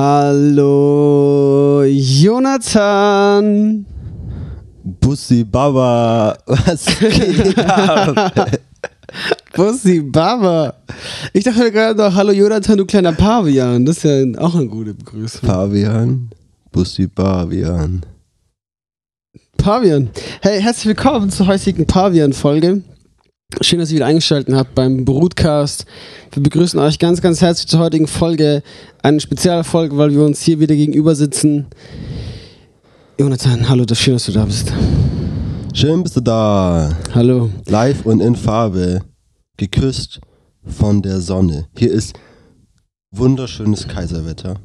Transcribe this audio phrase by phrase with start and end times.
[0.00, 3.84] Hallo, Jonathan.
[5.00, 8.60] Bussi Baba, was geht ab?
[9.56, 10.74] Bussi Baba.
[11.32, 13.84] Ich dachte gerade noch, hallo Jonathan, du kleiner Pavian.
[13.84, 15.48] Das ist ja auch eine gute Begrüßung.
[15.48, 16.30] Pavian,
[16.70, 18.06] Bussi Pavian.
[19.56, 20.10] Pavian.
[20.42, 22.84] Hey, herzlich willkommen zur heutigen Pavian-Folge.
[23.62, 25.86] Schön, dass ihr wieder eingeschaltet habt beim Broadcast.
[26.32, 28.62] Wir begrüßen euch ganz, ganz herzlich zur heutigen Folge.
[29.02, 31.66] Eine Spezialfolge, weil wir uns hier wieder gegenüber sitzen.
[33.18, 34.70] Jonathan, hallo, das ist schön, dass du da bist.
[35.72, 36.94] Schön bist du da.
[37.14, 37.50] Hallo.
[37.66, 39.00] Live und in Farbe.
[39.56, 40.20] Geküsst
[40.64, 41.68] von der Sonne.
[41.76, 42.14] Hier ist
[43.12, 44.56] wunderschönes Kaiserwetter.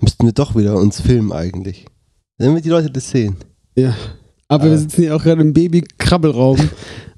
[0.00, 1.86] Müssten wir doch wieder uns filmen eigentlich.
[2.36, 3.36] Damit die Leute das sehen.
[3.74, 3.94] Ja.
[4.48, 4.70] Aber Äh.
[4.70, 6.58] wir sitzen hier auch gerade im Baby-Krabbelraum.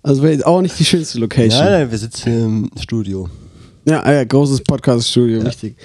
[0.02, 1.62] Also wäre auch nicht die schönste Location.
[1.62, 3.28] Nein, nein, wir sitzen im Studio.
[3.84, 5.76] Ja, ah ja großes Podcast-Studio, richtig.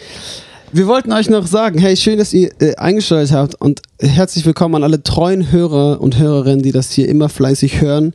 [0.72, 4.76] Wir wollten euch noch sagen, hey, schön, dass ihr äh, eingeschaltet habt und herzlich willkommen
[4.76, 8.14] an alle treuen Hörer und Hörerinnen, die das hier immer fleißig hören.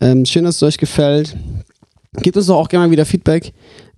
[0.00, 1.36] Ähm, schön, dass es euch gefällt.
[2.18, 3.52] Gebt uns doch auch gerne mal wieder Feedback,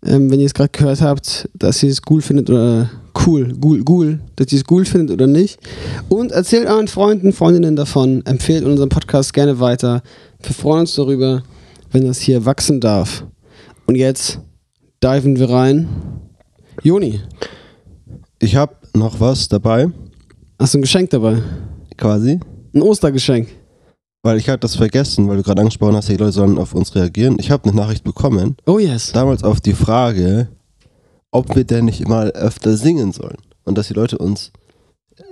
[0.05, 2.89] ähm, wenn ihr es gerade gehört habt, dass ihr es cool findet oder
[3.27, 5.59] cool, cool, cool, dass ihr es cool findet oder nicht.
[6.09, 10.03] Und erzählt euren Freunden, Freundinnen davon, empfehlt unseren Podcast gerne weiter.
[10.43, 11.43] Wir freuen uns darüber,
[11.91, 13.25] wenn das hier wachsen darf.
[13.87, 14.41] Und jetzt
[15.03, 15.89] diven wir rein.
[16.83, 17.21] Joni,
[18.41, 19.89] Ich habe noch was dabei,
[20.59, 21.43] hast du ein Geschenk dabei?
[21.97, 22.41] quasi.
[22.75, 23.49] Ein Ostergeschenk.
[24.25, 26.95] Weil ich hatte das vergessen, weil du gerade angesprochen hast, die Leute sollen auf uns
[26.95, 27.37] reagieren.
[27.39, 29.13] Ich habe eine Nachricht bekommen, Oh yes.
[29.13, 30.49] damals auf die Frage,
[31.31, 33.37] ob wir denn nicht mal öfter singen sollen.
[33.65, 34.53] Und dass die Leute uns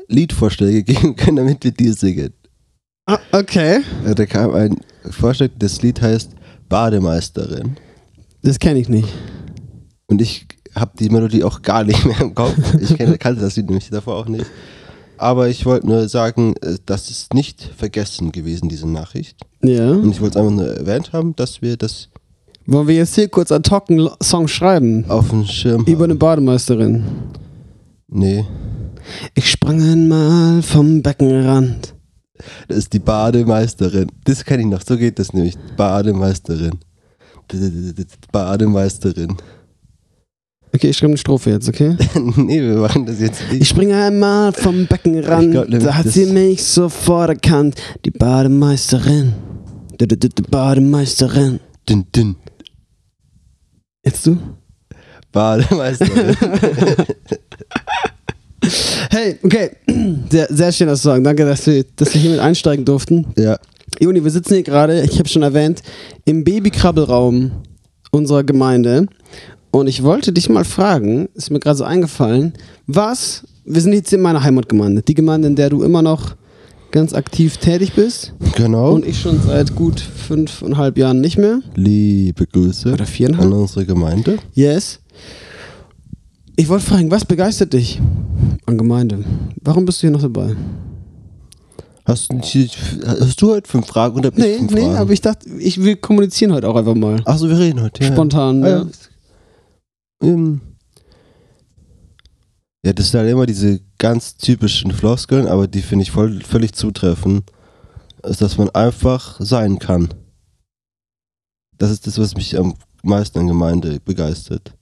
[0.08, 2.32] Liedvorschläge geben können, damit wir die singen.
[3.06, 3.80] Ah, okay.
[4.14, 4.76] Da kam ein
[5.10, 6.30] Vorschlag, das Lied heißt
[6.68, 7.76] Bademeisterin.
[8.42, 9.08] Das kenne ich nicht.
[10.06, 12.54] Und ich habe die Melodie auch gar nicht mehr im Kopf.
[12.80, 14.46] Ich kannte das Lied nämlich davor auch nicht.
[15.18, 19.36] Aber ich wollte nur sagen, äh, das ist nicht vergessen gewesen, diese Nachricht.
[19.62, 19.90] Ja.
[19.90, 22.08] Und ich wollte es einfach nur erwähnt haben, dass wir das
[22.66, 25.04] Wollen wir jetzt hier kurz ad hoc einen Song schreiben?
[25.08, 26.18] auf dem Schirm Über eine haben.
[26.18, 27.04] Bademeisterin.
[28.08, 28.44] Nee,
[29.34, 31.94] Ich sprang einmal vom Beckenrand.
[32.68, 34.08] Das ist die Bademeisterin.
[34.24, 35.56] Das kenne ich noch, so geht das nämlich.
[35.76, 36.78] Bademeisterin.
[38.32, 39.36] Bademeisterin.
[40.72, 41.96] Okay, ich schreibe eine Strophe jetzt, okay?
[42.36, 43.68] nee, wir machen das jetzt Ich nicht.
[43.68, 47.74] springe einmal vom Beckenrand, Ich glaub da hat sie mich sofort erkannt.
[48.04, 49.34] Die Bademeisterin.
[50.00, 51.58] Die, die, die, die Bademeisterin.
[51.88, 52.36] Dün, dün.
[54.04, 54.38] Jetzt du?
[55.32, 56.36] Bademeisterin.
[59.10, 59.70] Hey, okay.
[60.30, 61.24] Sehr, sehr schön, das zu sagen.
[61.24, 63.26] Danke, dass wir, dass wir hier mit einsteigen durften.
[63.36, 63.58] ja,
[63.98, 65.82] Juni, wir sitzen hier gerade, ich habe schon erwähnt,
[66.24, 67.50] im Babykrabbelraum
[68.10, 69.06] unserer Gemeinde.
[69.72, 72.54] Und ich wollte dich mal fragen, ist mir gerade so eingefallen,
[72.86, 76.34] was, wir sind jetzt in meiner Heimatgemeinde, die Gemeinde, in der du immer noch
[76.90, 78.92] ganz aktiv tätig bist genau.
[78.92, 81.60] und ich schon seit gut fünfeinhalb Jahren nicht mehr.
[81.74, 83.52] Liebe Grüße Oder an viereinhalb?
[83.52, 84.38] unsere Gemeinde.
[84.54, 84.99] Yes.
[86.56, 88.00] Ich wollte fragen, was begeistert dich
[88.66, 89.24] an Gemeinde?
[89.62, 90.54] Warum bist du hier noch dabei?
[92.04, 94.96] Hast du, nicht- hast du heute fünf Fragen oder ich Nee, fünf nee, Fragen?
[94.96, 97.20] aber ich dachte, ich will kommunizieren heute auch einfach mal.
[97.24, 98.02] Achso, wir reden heute.
[98.04, 98.12] Ja.
[98.12, 98.64] Spontan.
[98.64, 98.78] Ah, ja.
[98.78, 98.86] ja.
[100.22, 100.60] Ähm,
[102.84, 106.72] ja, das sind halt immer diese ganz typischen Floskeln, aber die finde ich voll, völlig
[106.72, 107.44] zutreffend.
[108.24, 110.08] Ist, dass man einfach sein kann.
[111.78, 114.74] Das ist das, was mich am meisten an Gemeinde begeistert.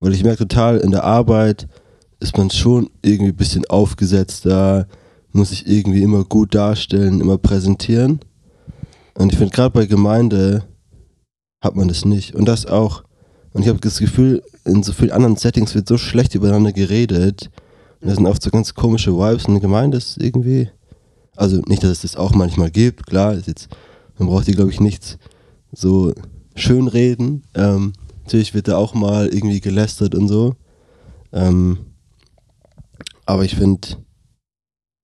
[0.00, 1.66] Weil ich merke total, in der Arbeit
[2.20, 4.86] ist man schon irgendwie ein bisschen aufgesetzter,
[5.32, 8.20] muss sich irgendwie immer gut darstellen, immer präsentieren.
[9.14, 10.64] Und ich finde, gerade bei Gemeinde
[11.62, 12.34] hat man das nicht.
[12.34, 13.04] Und das auch.
[13.52, 17.50] Und ich habe das Gefühl, in so vielen anderen Settings wird so schlecht übereinander geredet.
[18.00, 19.44] Und da sind oft so ganz komische Vibes.
[19.44, 20.68] Und eine Gemeinde ist irgendwie.
[21.36, 23.68] Also nicht, dass es das auch manchmal gibt, klar, ist jetzt,
[24.18, 25.18] man braucht hier, glaube ich, nichts
[25.70, 26.14] so
[26.54, 27.42] schön reden.
[27.54, 27.92] Ähm,
[28.26, 30.54] natürlich wird da auch mal irgendwie gelästert und so.
[31.32, 31.78] Ähm,
[33.24, 33.88] aber ich finde,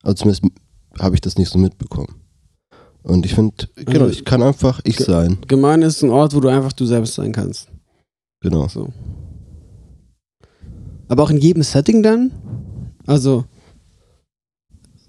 [0.02, 0.44] also zumindest
[0.99, 2.20] habe ich das nicht so mitbekommen.
[3.02, 5.38] Und ich finde, genau, ich kann einfach ich Ge- sein.
[5.49, 7.69] Gemeinde ist ein Ort, wo du einfach du selbst sein kannst.
[8.41, 8.69] Genau.
[8.69, 8.93] So.
[11.08, 12.32] Aber auch in jedem Setting dann?
[13.06, 13.44] Also,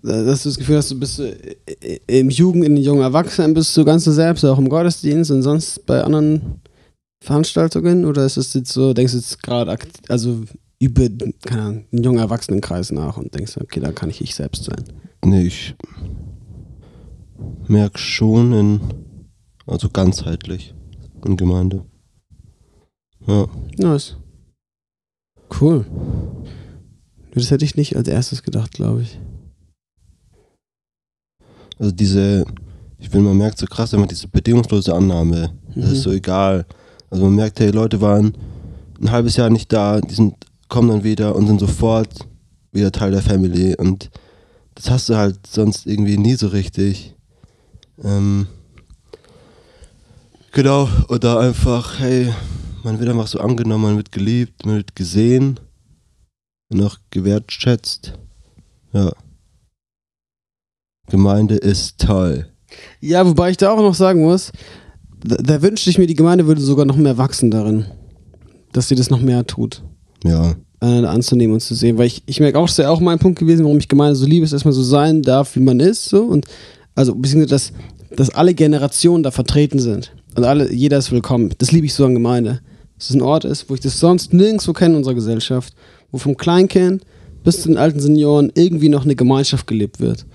[0.01, 3.53] dass du das Gefühl hast, du bist äh, äh, im Jugend, in den jungen Erwachsenen
[3.53, 6.59] bist du ganz du selbst, auch im Gottesdienst und sonst bei anderen
[7.23, 8.05] Veranstaltungen?
[8.05, 9.77] Oder ist es jetzt so, denkst du jetzt gerade,
[10.09, 10.41] also
[10.79, 11.07] über,
[11.45, 14.83] keine Ahnung, einen jungen Erwachsenenkreis nach und denkst, okay, da kann ich ich selbst sein?
[15.23, 15.75] Nee, ich
[17.67, 18.81] merke schon in,
[19.65, 20.73] also ganzheitlich
[21.25, 21.85] in Gemeinde.
[23.25, 23.47] Ja.
[23.77, 24.17] Nice.
[25.61, 25.85] Cool.
[27.33, 29.19] Das hätte ich nicht als erstes gedacht, glaube ich.
[31.79, 32.45] Also diese,
[32.99, 35.53] ich finde, man merkt so krass immer diese bedingungslose Annahme.
[35.75, 35.93] Das Mhm.
[35.93, 36.65] ist so egal.
[37.13, 38.35] Also man merkt, hey, Leute waren
[38.99, 40.33] ein halbes Jahr nicht da, die sind,
[40.67, 42.27] kommen dann wieder und sind sofort
[42.71, 43.75] wieder Teil der Family.
[43.77, 44.09] Und
[44.73, 47.13] das hast du halt sonst irgendwie nie so richtig.
[48.03, 48.47] Ähm,
[50.53, 52.33] genau, oder einfach, hey,
[52.81, 55.59] man wird einfach so angenommen, man wird geliebt, man wird gesehen
[56.69, 58.13] und auch gewertschätzt.
[58.91, 59.11] Ja.
[61.11, 62.51] Gemeinde ist toll.
[63.01, 64.51] Ja, wobei ich da auch noch sagen muss,
[65.23, 67.85] da, da wünschte ich mir, die Gemeinde würde sogar noch mehr wachsen darin.
[68.71, 69.83] Dass sie das noch mehr tut.
[70.23, 70.55] Ja.
[70.81, 71.97] äh, anzunehmen und zu sehen.
[71.97, 74.15] Weil ich, ich merke auch, das ist ja auch mein Punkt gewesen, warum ich Gemeinde
[74.15, 76.05] so liebe, ist, dass man so sein darf, wie man ist.
[76.05, 76.23] So.
[76.23, 76.45] Und
[76.95, 77.73] also, beziehungsweise, dass,
[78.15, 80.13] dass alle Generationen da vertreten sind.
[80.35, 81.53] Und alle, jeder ist willkommen.
[81.57, 82.61] Das liebe ich so an Gemeinde.
[82.97, 85.73] Dass es ein Ort ist, wo ich das sonst nirgendwo kenne in unserer Gesellschaft.
[86.11, 87.03] Wo vom Kleinkind
[87.43, 90.25] bis zu den alten Senioren irgendwie noch eine Gemeinschaft gelebt wird.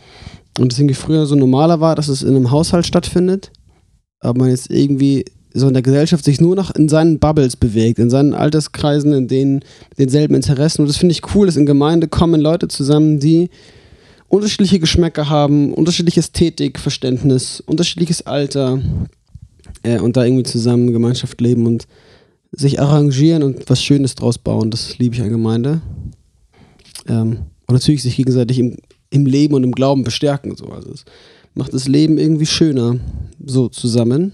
[0.58, 3.50] Und das irgendwie früher so normaler war, dass es in einem Haushalt stattfindet.
[4.20, 5.24] Aber man jetzt irgendwie
[5.54, 9.28] so in der Gesellschaft sich nur noch in seinen Bubbles bewegt, in seinen Alterskreisen, in
[9.28, 9.64] denen
[9.98, 10.82] denselben Interessen.
[10.82, 13.50] Und das finde ich cool, dass in Gemeinde kommen Leute zusammen, die
[14.28, 18.80] unterschiedliche Geschmäcker haben, unterschiedliche Ästhetik, Verständnis, unterschiedliches Alter
[19.82, 21.86] äh, und da irgendwie zusammen Gemeinschaft leben und
[22.52, 24.70] sich arrangieren und was Schönes draus bauen.
[24.70, 25.80] Das liebe ich an Gemeinde.
[27.06, 28.76] Ähm, und natürlich sich gegenseitig im,
[29.10, 30.56] im Leben und im Glauben bestärken.
[30.56, 30.66] So.
[30.66, 31.04] Also es
[31.58, 32.98] macht das Leben irgendwie schöner,
[33.44, 34.32] so zusammen.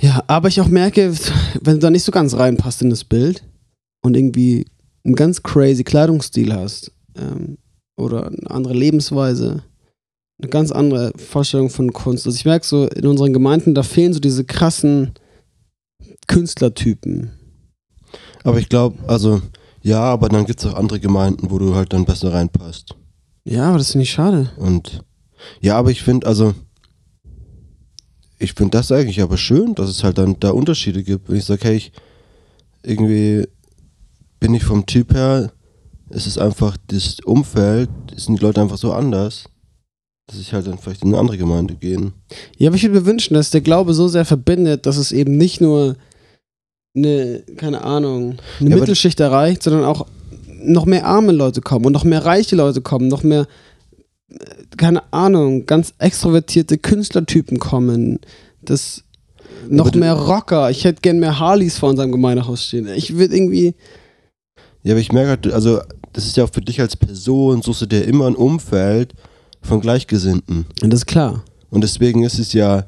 [0.00, 1.14] Ja, aber ich auch merke,
[1.62, 3.44] wenn du da nicht so ganz reinpasst in das Bild
[4.02, 4.66] und irgendwie
[5.04, 7.58] einen ganz crazy Kleidungsstil hast ähm,
[7.96, 9.62] oder eine andere Lebensweise,
[10.42, 12.26] eine ganz andere Vorstellung von Kunst.
[12.26, 15.12] Also ich merke so, in unseren Gemeinden, da fehlen so diese krassen
[16.26, 17.30] Künstlertypen.
[18.42, 19.40] Aber ich glaube, also,
[19.80, 22.96] ja, aber dann gibt es auch andere Gemeinden, wo du halt dann besser reinpasst.
[23.44, 24.50] Ja, aber das finde ich schade.
[24.56, 25.04] Und
[25.60, 26.54] ja, aber ich finde, also,
[28.38, 31.28] ich finde das eigentlich aber schön, dass es halt dann da Unterschiede gibt.
[31.28, 31.92] Wenn ich sage, hey, ich
[32.82, 33.46] irgendwie
[34.40, 35.52] bin ich vom Typ her,
[36.10, 39.44] es ist einfach das Umfeld, sind die Leute einfach so anders,
[40.26, 42.12] dass ich halt dann vielleicht in eine andere Gemeinde gehen.
[42.58, 45.36] Ja, aber ich würde mir wünschen, dass der Glaube so sehr verbindet, dass es eben
[45.36, 45.96] nicht nur
[46.94, 50.06] eine, keine Ahnung, eine Ja, Mittelschicht erreicht, sondern auch
[50.62, 53.46] noch mehr arme Leute kommen und noch mehr reiche Leute kommen, noch mehr,
[54.76, 58.18] keine Ahnung, ganz extrovertierte Künstlertypen kommen,
[58.62, 59.02] das
[59.68, 60.70] noch du- mehr Rocker.
[60.70, 62.88] Ich hätte gern mehr Harleys vor unserem Gemeindehaus stehen.
[62.94, 63.74] Ich würde irgendwie,
[64.82, 65.80] Ja, aber ich merke halt, also,
[66.12, 69.14] das ist ja auch für dich als Person, suchst du dir immer ein Umfeld
[69.62, 70.66] von Gleichgesinnten.
[70.82, 71.42] und das ist klar.
[71.70, 72.84] Und deswegen ist es ja,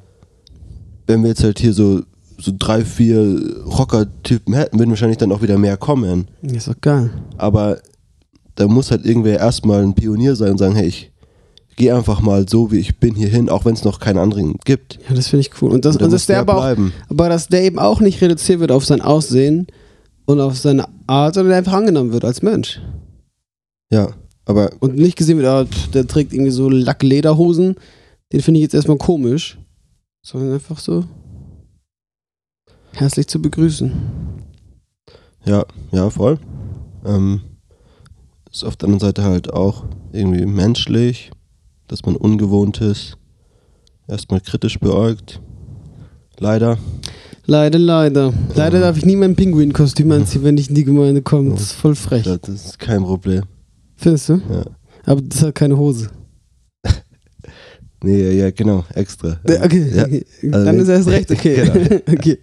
[1.06, 2.02] wenn wir jetzt halt hier so,
[2.40, 6.29] so drei, vier Rocker-Typen hätten, würden wahrscheinlich dann auch wieder mehr kommen.
[6.43, 7.11] Ist doch geil.
[7.37, 7.81] Aber
[8.55, 11.11] da muss halt irgendwer erstmal ein Pionier sein und sagen, hey, ich
[11.78, 14.56] gehe einfach mal so, wie ich bin hier hin, auch wenn es noch keinen anderen
[14.64, 14.98] gibt.
[15.08, 15.70] Ja, das finde ich cool.
[15.70, 16.76] Und, das, Und und dass der der aber auch,
[17.08, 19.69] aber dass der eben auch nicht reduziert wird auf sein Aussehen
[20.26, 22.82] und auf seine Art, sondern der einfach angenommen wird als Mensch.
[23.90, 24.10] Ja,
[24.44, 27.76] aber Und nicht gesehen wird, ah, pff, der trägt irgendwie so Lacklederhosen.
[28.32, 29.56] Den finde ich jetzt erstmal komisch.
[30.22, 31.04] Sondern einfach so
[32.92, 33.92] herzlich zu begrüßen.
[35.44, 36.38] ja, ja, voll.
[37.06, 37.40] Ähm,
[38.50, 41.30] ist auf der anderen Seite halt auch irgendwie menschlich,
[41.88, 43.16] dass man Ungewohntes
[44.07, 45.40] erstmal kritisch beäugt.
[46.38, 46.78] Leider.
[47.47, 48.33] Leider, leider.
[48.54, 48.85] Leider Ja.
[48.87, 51.50] darf ich nie mein Pinguin-Kostüm anziehen, wenn ich in die Gemeinde komme.
[51.50, 52.25] Das ist voll frech.
[52.25, 53.42] Das ist kein Problem.
[53.97, 54.35] Findest du?
[54.50, 54.64] Ja.
[55.07, 56.11] Aber das hat keine Hose.
[58.00, 59.40] Nee, ja, genau, extra.
[59.49, 60.04] Ja, Okay, Ja.
[60.04, 60.25] okay.
[60.52, 61.57] Also dann ist erst recht okay.
[61.88, 62.00] Genau.
[62.12, 62.38] okay.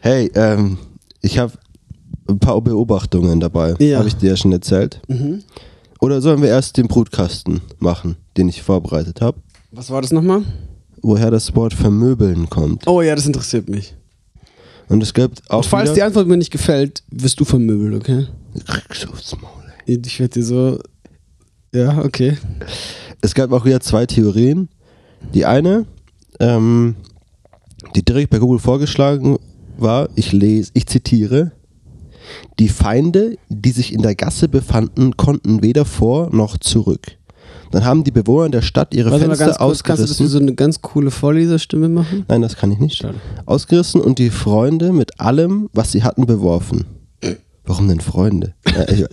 [0.00, 0.78] Hey, ähm,
[1.20, 1.52] ich habe
[2.28, 3.74] ein paar Beobachtungen dabei.
[3.80, 3.98] Ja.
[3.98, 5.00] Habe ich dir ja schon erzählt.
[5.08, 5.42] Mhm.
[6.04, 9.40] Oder sollen wir erst den Brutkasten machen, den ich vorbereitet habe?
[9.70, 10.42] Was war das nochmal?
[11.00, 12.86] Woher das Wort vermöbeln kommt.
[12.86, 13.94] Oh ja, das interessiert mich.
[14.90, 15.56] Und es gibt auch.
[15.56, 18.26] Und falls die Antwort mir nicht gefällt, wirst du vermöbelt, okay?
[18.66, 19.98] Kriegst du aufs Maul, ey.
[20.04, 20.78] Ich werde dir so.
[21.72, 22.36] Ja, okay.
[23.22, 24.68] Es gab auch wieder zwei Theorien.
[25.32, 25.86] Die eine,
[26.38, 26.96] ähm,
[27.96, 29.38] die direkt bei Google vorgeschlagen
[29.78, 31.52] war, ich lese, ich zitiere,
[32.58, 37.18] die Feinde, die sich in der Gasse befanden, konnten weder vor noch zurück.
[37.70, 40.28] Dann haben die Bewohner der Stadt ihre Warte mal Fenster ganz kurz, kannst du ausgerissen.
[40.28, 42.24] so eine ganz coole Vorleserstimme machen?
[42.28, 42.98] Nein, das kann ich nicht.
[42.98, 43.16] Schade.
[43.46, 46.84] Ausgerissen und die Freunde mit allem, was sie hatten, beworfen.
[47.64, 48.54] Warum denn Freunde?
[48.66, 49.04] Ja, ich,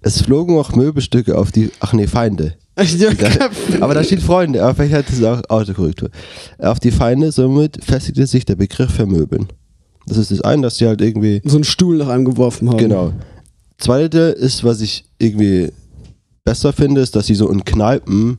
[0.00, 1.70] es flogen auch Möbelstücke auf die.
[1.80, 2.54] Ach nee, Feinde.
[3.80, 6.10] Aber da steht Freunde, aber vielleicht hat es auch Autokorrektur.
[6.58, 9.46] Auf die Feinde, somit festigte sich der Begriff vermöbeln.
[10.06, 11.40] Das ist das eine, dass sie halt irgendwie.
[11.44, 12.78] so einen Stuhl nach einem geworfen haben.
[12.78, 13.12] Genau.
[13.78, 15.72] Zweite ist, was ich irgendwie
[16.44, 18.38] besser finde, ist, dass sie so in Kneipen,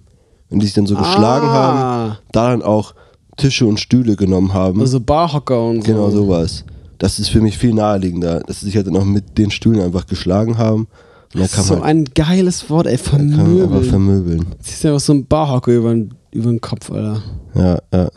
[0.49, 2.93] wenn die sich dann so geschlagen haben, ah, da dann auch
[3.37, 4.79] Tische und Stühle genommen haben.
[4.79, 5.87] Also Barhocker und so.
[5.91, 6.63] genau sowas.
[6.99, 9.81] Das ist für mich viel naheliegender, dass sie sich halt dann auch mit den Stühlen
[9.81, 10.87] einfach geschlagen haben.
[11.33, 12.95] Das kann ist so halt- ein geiles Wort, ey.
[12.97, 13.83] kann man einfach Vermöbeln.
[13.83, 14.45] vermöbeln.
[14.61, 17.21] Ziehst ja auch so ein Barhocker über den, über den Kopf, Alter.
[17.55, 18.09] Ja, ja.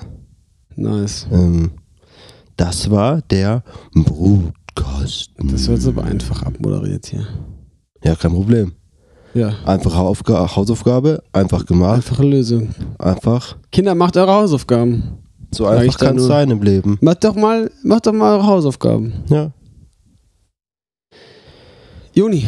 [0.77, 1.27] Nice.
[1.33, 1.73] Ähm,
[2.59, 3.63] das war der
[3.95, 5.49] Brutkasten.
[5.49, 7.27] Das wird aber einfach abmoderiert hier.
[8.05, 8.73] Ja, kein Problem.
[9.33, 9.55] Ja.
[9.65, 12.71] Einfache Aufga Hausaufgabe, einfach gemacht, Einfache Lösung.
[12.99, 13.57] einfach.
[13.71, 15.19] Kinder, macht eure Hausaufgaben.
[15.55, 16.99] So einfach kann es sein im Leben.
[17.01, 19.13] Macht doch mal, macht doch mal eure Hausaufgaben.
[19.29, 19.53] Ja.
[22.13, 22.47] Juni.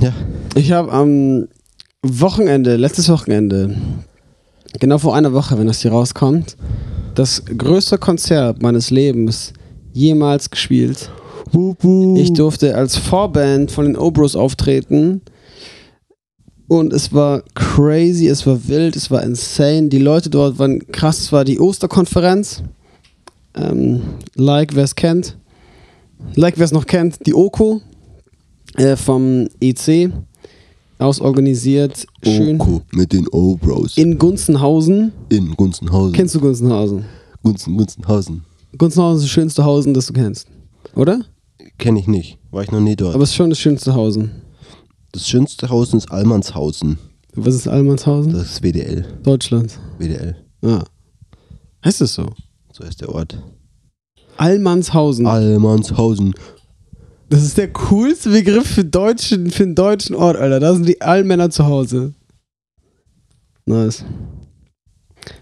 [0.00, 0.12] Ja.
[0.54, 1.48] Ich habe am
[2.02, 3.74] Wochenende, letztes Wochenende,
[4.78, 6.56] genau vor einer Woche, wenn das hier rauskommt,
[7.14, 9.52] das größte Konzert meines Lebens
[9.92, 11.10] jemals gespielt.
[12.16, 15.22] Ich durfte als Vorband von den Obros auftreten
[16.68, 19.88] und es war crazy, es war wild, es war insane.
[19.88, 21.18] Die Leute dort waren krass.
[21.18, 22.62] Es war die Osterkonferenz.
[23.54, 24.02] Ähm,
[24.34, 25.38] like, wer es kennt.
[26.34, 27.80] Like, wer es noch kennt, die OKO
[28.76, 30.12] äh, vom EC
[30.98, 32.06] ausorganisiert.
[32.24, 32.60] Schön.
[32.60, 33.96] Oko mit den O-Bros.
[33.96, 35.12] In, In Gunzenhausen.
[35.56, 36.12] Gunzenhausen.
[36.12, 37.04] Kennst du Gunzenhausen?
[37.42, 38.42] Gunzen, Gunzenhausen.
[38.76, 40.48] Gunzenhausen ist das schönste Hausen, das du kennst.
[40.94, 41.20] Oder?
[41.78, 42.38] Kenne ich nicht.
[42.50, 43.14] War ich noch nie dort.
[43.14, 44.30] Aber es ist schon das schönste Hausen.
[45.12, 46.98] das schönste Hausen ist Allmannshausen.
[47.34, 48.32] Was ist Almanshausen?
[48.32, 49.04] Das ist WDL.
[49.22, 49.78] Deutschland.
[49.98, 50.36] WDL.
[50.62, 50.82] Ah.
[51.84, 52.26] Heißt es so?
[52.72, 53.40] So heißt der Ort.
[54.36, 55.26] Almanshausen.
[55.26, 56.34] Allmannshausen.
[57.30, 60.60] Das ist der coolste Begriff für, deutschen, für einen deutschen Ort, Alter.
[60.60, 62.14] Da sind die Allmänner zu Hause.
[63.66, 64.04] Nice.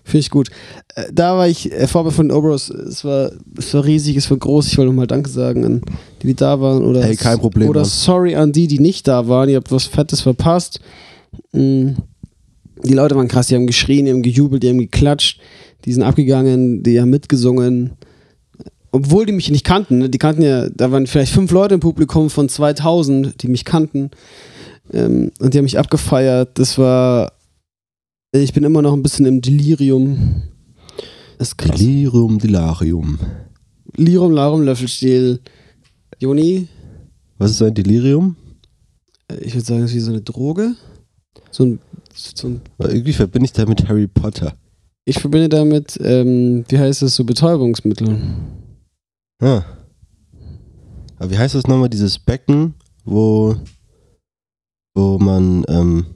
[0.02, 0.48] Finde ich gut.
[0.96, 2.70] Äh, Da war ich äh, Vorbild von den Obros.
[2.70, 4.66] Es war, es war riesig, es war groß.
[4.68, 5.80] Ich wollte nochmal Danke sagen an
[6.22, 6.84] die, die da waren.
[6.84, 7.88] Oder Hey, kein Problem, Oder Mann.
[7.88, 9.48] sorry an die, die nicht da waren.
[9.48, 10.80] Ihr habt was Fettes verpasst.
[11.52, 11.90] Mm.
[12.84, 15.40] Die Leute waren krass, die haben geschrien, die haben gejubelt, die haben geklatscht,
[15.86, 17.92] die sind abgegangen, die haben mitgesungen.
[18.96, 20.08] Obwohl die mich nicht kannten, ne?
[20.08, 24.10] die kannten ja, da waren vielleicht fünf Leute im Publikum von 2000, die mich kannten.
[24.90, 26.58] Ähm, und die haben mich abgefeiert.
[26.58, 27.32] Das war,
[28.32, 30.44] ich bin immer noch ein bisschen im Delirium.
[31.36, 31.78] Das ist krass.
[31.78, 33.18] Delirium, Delirium.
[33.96, 35.40] Lirum, Larum, Löffelstiel.
[36.18, 36.66] Joni,
[37.36, 38.34] Was ist ein Delirium?
[39.30, 40.74] äh, ich würde sagen, es ist wie so eine Droge.
[41.50, 41.80] So ein,
[42.14, 44.54] so ein irgendwie verbinde ich da mit Harry Potter.
[45.04, 48.18] Ich verbinde damit, ähm, wie heißt das, so Betäubungsmittel.
[49.42, 49.62] Ah.
[51.18, 52.74] Aber wie heißt das nochmal, dieses Becken,
[53.04, 53.56] wo,
[54.94, 56.06] wo man ähm,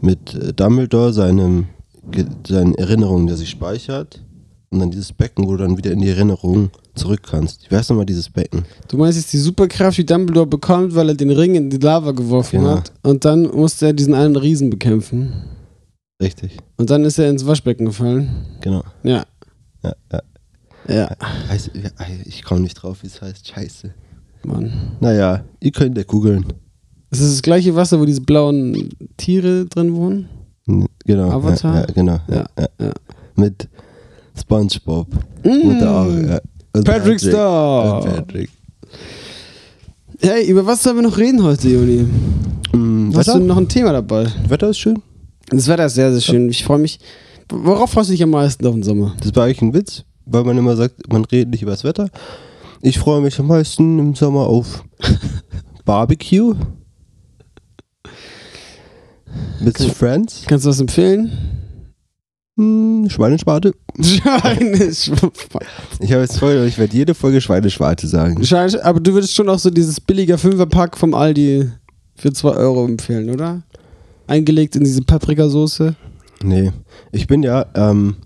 [0.00, 1.66] mit Dumbledore seinem,
[2.46, 4.22] seinen Erinnerungen, der sich speichert,
[4.70, 7.70] und dann dieses Becken, wo du dann wieder in die Erinnerung zurück kannst.
[7.70, 8.64] Wie heißt nochmal dieses Becken?
[8.88, 12.12] Du meinst jetzt die Superkraft, die Dumbledore bekommt, weil er den Ring in die Lava
[12.12, 12.76] geworfen Genau.
[12.76, 12.90] hat.
[13.02, 15.32] Und dann musste er diesen einen Riesen bekämpfen.
[16.22, 18.30] Richtig, Und dann ist er ins Waschbecken gefallen.
[18.62, 18.82] genau.
[19.02, 19.26] Ja.
[19.84, 20.22] Ja, ja.
[20.88, 21.10] Ja,
[21.48, 21.90] Heißt, ja,
[22.24, 23.48] ich komme nicht drauf, wie es heißt.
[23.48, 23.94] Scheiße.
[24.44, 24.72] Mann.
[25.00, 26.44] Naja, ihr könnt ja googeln.
[27.10, 30.28] Ist das das gleiche Wasser, wo diese blauen Tiere drin wohnen?
[31.04, 31.30] Genau.
[31.30, 31.74] Avatar?
[31.74, 32.20] Ja, ja, genau.
[32.28, 32.68] Ja, Ja, ja.
[32.86, 32.92] ja.
[33.36, 33.68] Mit
[34.38, 35.08] Spongebob.
[35.44, 35.48] Mm.
[35.48, 36.40] Und ja.
[36.74, 38.02] Und Patrick Star.
[38.04, 38.50] Patrick.
[40.20, 42.06] Hey, über was sollen wir noch reden heute, Juni?
[42.72, 43.38] Mm, Hast Wetter?
[43.38, 44.26] du noch ein Thema dabei?
[44.48, 45.02] Wetter ist schön.
[45.50, 46.48] Das Wetter ist sehr, sehr schön.
[46.48, 46.98] Ich freue mich.
[47.50, 49.14] Worauf freust du dich am meisten auf den Sommer?
[49.20, 52.08] Das war eigentlich ein Witz, weil man immer sagt, man redet nicht über das Wetter.
[52.80, 54.84] Ich freue mich am meisten im Sommer auf
[55.84, 56.54] Barbecue.
[59.60, 59.90] Mit Okay.
[59.90, 60.42] Friends.
[60.46, 61.32] Kannst du was empfehlen?
[62.56, 63.72] Hm, Schweineschwarte.
[64.00, 65.30] Schweineschwein.
[66.00, 68.42] Ich habe jetzt vorher, ich werde jede Folge Schweineschwarte sagen.
[68.82, 71.70] Aber du würdest schon auch so dieses billiger Fünferpack vom Aldi
[72.16, 73.62] für 2 Euro empfehlen, oder?
[74.26, 75.94] Eingelegt in diese Paprikasauce.
[76.42, 76.72] Nee.
[77.12, 78.16] Ich bin ja, ähm,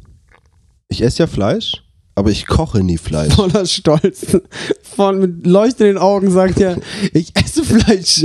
[0.88, 1.85] ich esse ja Fleisch,
[2.16, 3.32] aber ich koche nie Fleisch.
[3.35, 4.37] Voller Stolz.
[4.82, 6.78] Von mit leuchtenden Augen sagt er,
[7.12, 8.25] ich esse Fleisch.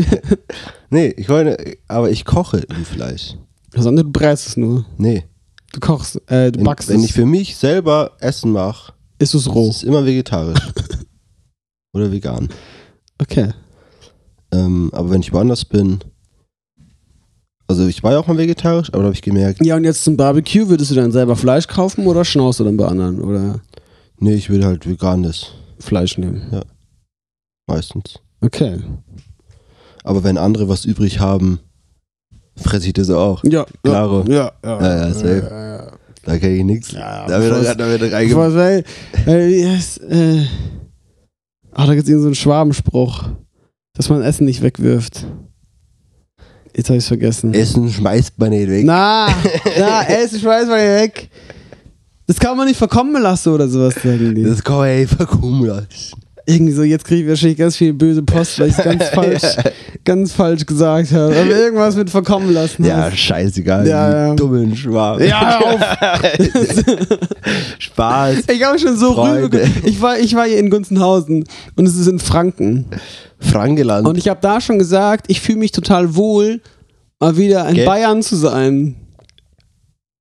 [0.89, 3.35] Nee, ich wollte, aber ich koche nie Fleisch.
[3.75, 4.85] Sondern du brätst es nur.
[4.97, 5.25] Nee.
[5.73, 7.05] Du kochst, äh, du Wenn, backst wenn es.
[7.05, 9.69] ich für mich selber Essen mache, Ist es roh.
[9.69, 10.59] ist es immer vegetarisch.
[11.93, 12.49] Oder vegan.
[13.19, 13.51] Okay.
[14.53, 15.99] Ähm, aber wenn ich woanders bin,
[17.67, 20.03] also ich war ja auch mal vegetarisch, aber da habe ich gemerkt, Ja, und jetzt
[20.03, 23.21] zum Barbecue, würdest du dann selber Fleisch kaufen oder schnaust du dann bei anderen?
[23.21, 23.61] Oder
[24.21, 26.61] nee, ich will halt veganes Fleisch nehmen?
[27.67, 28.15] meistens.
[28.41, 28.79] Okay.
[30.03, 31.59] Aber wenn andere was übrig haben,
[32.57, 33.43] fresse ich das auch.
[33.45, 33.65] Ja.
[33.83, 34.23] Klaro.
[34.27, 34.81] Ja, ja.
[34.81, 35.47] Ja, ja, safe.
[35.49, 35.91] Ja, ja.
[36.23, 36.91] Da kann ich nichts.
[36.91, 38.53] Ja, da wird er es- da wird reingemacht.
[39.25, 40.45] Wie heißt, äh,
[41.71, 43.29] ach, da gibt es so einen Schwabenspruch.
[43.93, 45.25] Dass man Essen nicht wegwirft.
[46.75, 47.53] Jetzt habe ich es vergessen.
[47.53, 48.85] Essen schmeißt man nicht weg.
[48.85, 49.27] Na,
[49.79, 51.29] na, Essen schmeißt man nicht weg.
[52.31, 54.43] Das kann man nicht verkommen lassen oder sowas, sagen die.
[54.43, 56.13] Das kann man einfach kommen lassen.
[56.45, 59.41] Irgendwie so, jetzt kriege ich wahrscheinlich ganz viel böse Post, weil ich es ganz falsch,
[60.05, 61.35] ganz falsch gesagt habe.
[61.35, 62.85] Aber irgendwas mit verkommen lassen.
[62.85, 63.17] Ja, hast.
[63.17, 63.85] scheißegal.
[63.85, 64.35] Ja, ja.
[64.35, 65.27] dummen Schwaben.
[65.27, 65.81] Ja, auf.
[67.79, 68.43] Spaß.
[68.49, 69.43] Ich habe schon so Freude.
[69.43, 69.59] rüber.
[69.83, 71.43] Ich war, ich war hier in Gunzenhausen
[71.75, 72.85] und es ist in Franken.
[73.39, 74.07] Frankeland.
[74.07, 76.61] Und ich habe da schon gesagt, ich fühle mich total wohl,
[77.19, 77.85] mal wieder in Gell?
[77.85, 78.95] Bayern zu sein.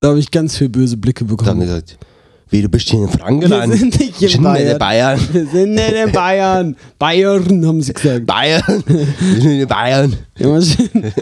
[0.01, 1.61] Da habe ich ganz viel böse Blicke dann bekommen.
[1.61, 1.99] gesagt,
[2.49, 3.71] wie, du bist hier in Frankeland?
[3.71, 4.79] Wir sind nicht in sind nicht in Bayern.
[4.79, 5.21] Bayern.
[5.33, 6.77] Wir sind nicht in Bayern.
[6.99, 8.27] Bayern, haben sie gesagt.
[8.27, 8.63] Bayern.
[8.87, 10.17] Wir sind in Bayern.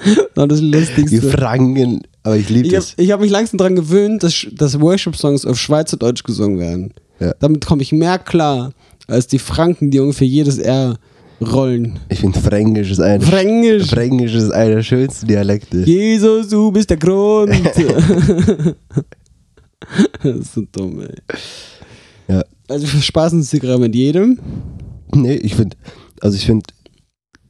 [0.00, 1.20] Das war das Die Lustigste.
[1.22, 2.02] Franken.
[2.22, 2.94] Aber ich liebe habe das.
[2.96, 6.94] ich hab mich langsam daran gewöhnt, dass, dass Worship-Songs auf Schweizerdeutsch gesungen werden.
[7.18, 7.34] Ja.
[7.40, 8.70] Damit komme ich mehr klar,
[9.08, 10.98] als die Franken, die ungefähr jedes R
[11.40, 11.98] rollen.
[12.08, 13.88] Ich finde Fränkisch ist einer Fränkisch.
[13.88, 15.78] Fränkisch ist einer der schönsten Dialekte.
[15.80, 17.50] Jesus, du bist der Grund.
[20.22, 21.14] das ist so dumm, ey.
[22.28, 22.42] Ja.
[22.68, 24.38] Also wir spaßen uns hier gerade mit jedem.
[25.14, 25.76] Nee, ich finde,
[26.20, 26.66] also ich finde,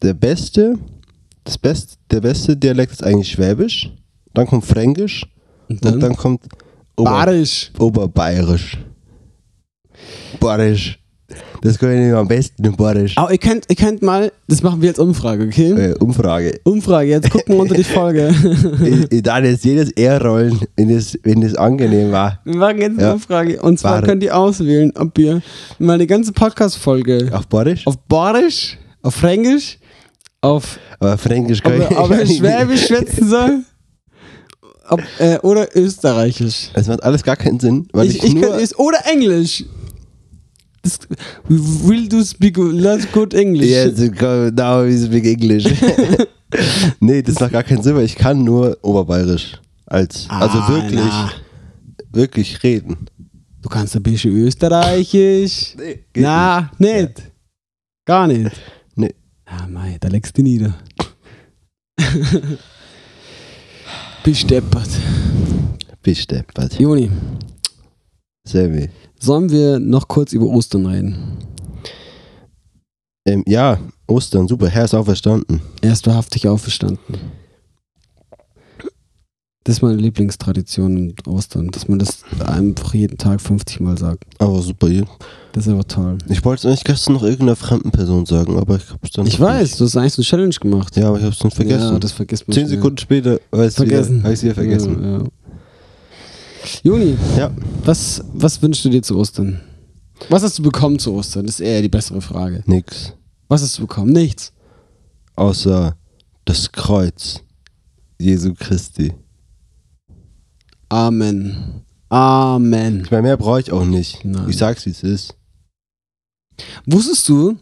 [0.02, 0.78] der beste,
[1.45, 3.90] das beste, der beste Dialekt ist eigentlich Schwäbisch,
[4.35, 5.26] dann kommt Fränkisch
[5.68, 6.45] Und und dann kommt
[6.97, 7.73] Ober, Barisch.
[7.78, 8.78] Oberbayerisch.
[10.40, 10.97] Barisch.
[11.62, 13.16] Das kann ich nicht am besten in Barisch.
[13.16, 15.70] Aber ihr könnt, ihr könnt mal, das machen wir als Umfrage, okay?
[15.72, 16.60] Äh, Umfrage.
[16.64, 18.28] Umfrage, jetzt gucken wir unter die Folge.
[18.84, 22.40] ich, ich darf jetzt jedes R rollen, wenn das, wenn das angenehm war.
[22.44, 23.12] Wir machen jetzt eine Ja.
[23.14, 23.60] Umfrage.
[23.60, 25.42] Und zwar Bar- könnt ihr auswählen, ob ihr
[25.78, 27.86] mal eine ganze Podcast-Folge Auf Barisch?
[27.86, 29.78] auf Barisch, auf Fränkisch,
[30.40, 33.58] auf Aber Fränkisch ob, kann ich ob er kann ich Schwäbisch schwätzen soll
[34.90, 36.70] ob, äh, oder Österreichisch.
[36.72, 38.48] Es macht alles gar keinen Sinn, weil ich, Ich, ich nur...
[38.56, 39.64] kann, oder Englisch.
[41.49, 43.68] Will du speak let's good English?
[43.70, 43.99] Yes,
[44.54, 45.64] now we speak English.
[47.00, 49.61] nee, das macht gar keinen Sinn, weil ich kann nur Oberbayerisch.
[49.87, 51.31] Als, also Ah, wirklich, na.
[52.12, 52.96] wirklich reden.
[53.62, 55.74] Du kannst ein bisschen Österreichisch.
[55.76, 57.22] Nee, Na, nicht.
[58.07, 58.52] Gar nicht.
[58.94, 59.14] Nee.
[59.44, 60.74] Ah, mei, da legst du nieder.
[64.24, 64.88] Besteppert.
[66.02, 66.79] Besteppert.
[66.79, 67.11] Joni,
[68.48, 68.88] Sammy.
[69.20, 71.14] sollen wir noch kurz über Ostern reden?
[73.26, 75.61] Ähm, ja, Ostern, super, Herr ist auferstanden.
[75.82, 77.16] Er ist wahrhaftig auferstanden.
[79.64, 84.24] Das ist meine Lieblingstradition in Ostern, dass man das einfach jeden Tag 50 Mal sagt.
[84.38, 84.88] Aber super.
[85.52, 86.16] Das ist aber toll.
[86.30, 89.38] Ich wollte es eigentlich gestern noch irgendeiner fremden Person sagen, aber ich hab's dann Ich
[89.38, 89.80] weiß, nicht.
[89.80, 90.96] du hast eigentlich so eine Challenge gemacht.
[90.96, 91.92] Ja, aber ich hab's dann vergessen.
[91.92, 92.54] Ja, das vergisst man.
[92.54, 92.66] Zehn.
[92.66, 93.40] Sekunden später.
[93.52, 93.64] Wieder,
[94.22, 95.02] hab ich's wieder vergessen.
[95.02, 95.24] Ja, ja.
[96.83, 97.50] Juni, Ja.
[97.85, 99.61] was, was wünschst du dir zu Ostern?
[100.28, 101.46] Was hast du bekommen zu Ostern?
[101.46, 102.62] Das ist eher die bessere Frage.
[102.66, 103.12] Nix.
[103.48, 104.12] Was hast du bekommen?
[104.12, 104.52] Nichts.
[105.37, 105.96] Außer
[106.44, 107.40] das Kreuz
[108.18, 109.12] Jesu Christi.
[110.88, 111.83] Amen.
[112.09, 113.02] Amen.
[113.04, 114.24] Ich meine, mehr brauche ich auch nicht.
[114.24, 114.48] Nein.
[114.48, 115.35] Ich sag's, wie es ist.
[116.87, 117.57] Wusstest du?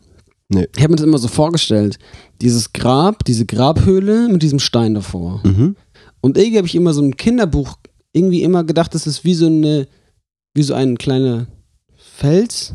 [0.48, 0.68] Nee.
[0.76, 1.98] Ich habe mir das immer so vorgestellt.
[2.40, 5.40] Dieses Grab, diese Grabhöhle mit diesem Stein davor.
[5.44, 5.76] Mhm.
[6.20, 7.76] Und irgendwie habe ich immer so ein Kinderbuch
[8.16, 9.86] irgendwie immer gedacht, das ist wie so eine,
[10.54, 11.46] wie so ein kleiner
[11.96, 12.74] Fels,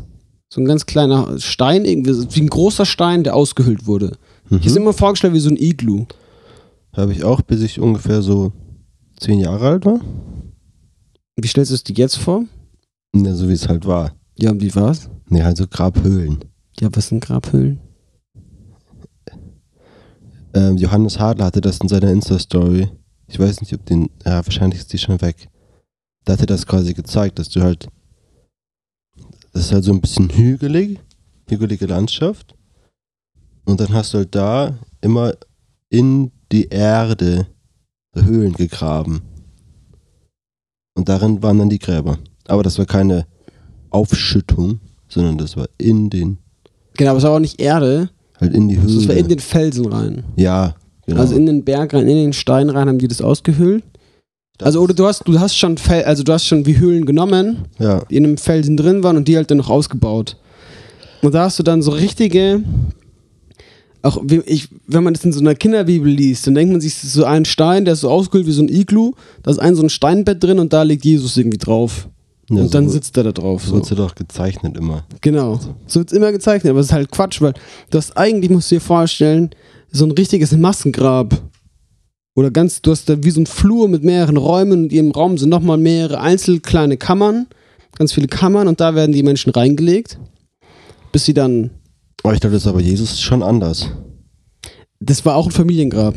[0.52, 4.16] so ein ganz kleiner Stein, irgendwie wie ein großer Stein, der ausgehöhlt wurde.
[4.46, 4.82] Ich habe es Mhm.
[4.82, 6.06] immer vorgestellt wie so ein Iglu.
[6.92, 8.52] Habe ich auch, bis ich ungefähr so
[9.18, 10.00] zehn Jahre alt war.
[11.36, 12.44] Wie stellst du es dir jetzt vor?
[13.14, 14.12] Ja, so wie es halt war.
[14.38, 15.08] Ja, und wie war's?
[15.28, 16.38] Nee, halt so Grabhöhlen.
[16.80, 17.80] Ja, was sind Grabhöhlen?
[20.54, 22.88] Ähm, Johannes Hadler hatte das in seiner Insta-Story.
[23.32, 24.10] Ich weiß nicht, ob den.
[24.26, 25.48] Ja, wahrscheinlich ist die schon weg.
[26.26, 27.88] Da hat er das quasi gezeigt, dass du halt.
[29.52, 30.98] Das ist halt so ein bisschen hügelig,
[31.48, 32.54] hügelige Landschaft.
[33.64, 35.32] Und dann hast du halt da immer
[35.88, 37.46] in die Erde
[38.14, 39.22] Höhlen gegraben.
[40.94, 42.18] Und darin waren dann die Gräber.
[42.48, 43.26] Aber das war keine
[43.88, 46.36] Aufschüttung, sondern das war in den,
[46.98, 48.98] Genau, aber es war auch nicht Erde, halt in die Höhle.
[48.98, 50.24] es war in den Felsen rein.
[50.36, 50.74] ja,
[51.06, 51.20] genau.
[51.20, 53.84] Also in den Berg rein, in den Stein rein haben die das ausgehöhlt.
[54.60, 57.64] Also oder du hast, du hast schon Fel also du hast schon wie Höhlen genommen,
[57.78, 60.36] ja, die in einem Felsen drin waren und die halt dann noch ausgebaut.
[61.22, 62.62] Und da hast du dann so richtige,
[64.02, 66.94] auch wie ich, wenn man das in so einer Kinderbibel liest, dann denkt man sich,
[66.94, 69.12] das ist so ein Stein, der ist so ausgehöhlt wie so ein Iglu,
[69.42, 72.08] da ist ein so ein Steinbett drin und da liegt Jesus irgendwie drauf.
[72.50, 73.64] Ja, und dann so sitzt er da drauf.
[73.64, 73.74] So.
[73.74, 75.04] wird sie doch gezeichnet immer.
[75.20, 75.60] Genau.
[75.86, 77.54] So wird es immer gezeichnet, aber es ist halt Quatsch, weil
[77.90, 79.50] du hast eigentlich, musst du dir vorstellen,
[79.92, 81.40] so ein richtiges Massengrab.
[82.34, 85.10] Oder ganz, du hast da wie so ein Flur mit mehreren Räumen und in jedem
[85.12, 87.46] Raum sind nochmal mehrere einzelne kleine Kammern,
[87.96, 90.18] ganz viele Kammern und da werden die Menschen reingelegt,
[91.12, 91.70] bis sie dann,
[92.22, 93.86] Aber ich glaube, das ist aber Jesus schon anders.
[94.98, 96.14] Das war auch ein Familiengrab.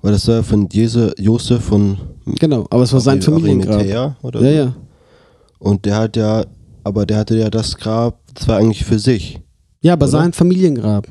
[0.00, 1.98] Weil das war ja von Jese, Josef von
[2.38, 3.74] Genau, aber es war sein Familiengrab.
[3.80, 4.56] Arimathea oder Ja, so.
[4.56, 4.76] ja.
[5.58, 6.44] Und der hat ja,
[6.84, 9.40] aber der hatte ja das Grab, das war eigentlich für sich.
[9.82, 10.12] Ja, aber Oder?
[10.12, 11.06] sein Familiengrab.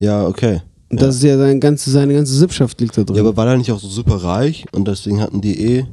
[0.00, 0.60] Ja, okay.
[0.88, 1.06] Und Ja.
[1.06, 3.16] das ist ja seine ganze, seine ganze Sippschaft liegt da drin.
[3.16, 5.84] Ja, aber war er nicht auch so super reich und deswegen hatten die eh,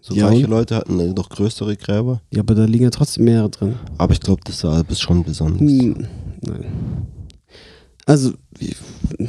[0.00, 0.50] so Ja, reiche und?
[0.50, 2.20] Leute hatten noch größere Gräber.
[2.32, 3.74] ja, aber da liegen ja trotzdem mehrere drin.
[3.98, 5.60] Aber ich glaube, das war bis schon besonders.
[5.60, 6.06] Hm,
[6.42, 6.64] nein.
[8.06, 8.32] Also,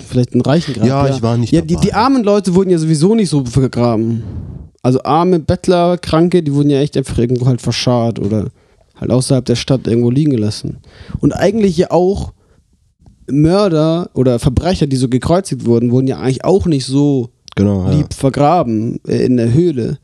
[0.07, 0.87] vielleicht ein reichen Grab.
[0.87, 4.23] Ja, ich war nicht Ja, die, die armen Leute wurden ja sowieso nicht so vergraben.
[4.81, 8.47] Also arme Bettler, Kranke, die wurden ja echt einfach irgendwo halt verscharrt oder
[8.95, 10.77] halt außerhalb der Stadt irgendwo liegen gelassen.
[11.19, 12.31] Und eigentlich ja auch
[13.31, 17.91] Mörder oder Verbrecher, die so gekreuzigt wurden, wurden ja eigentlich auch nicht so Genau, ja.
[17.97, 19.97] lieb vergraben äh, in der Höhle,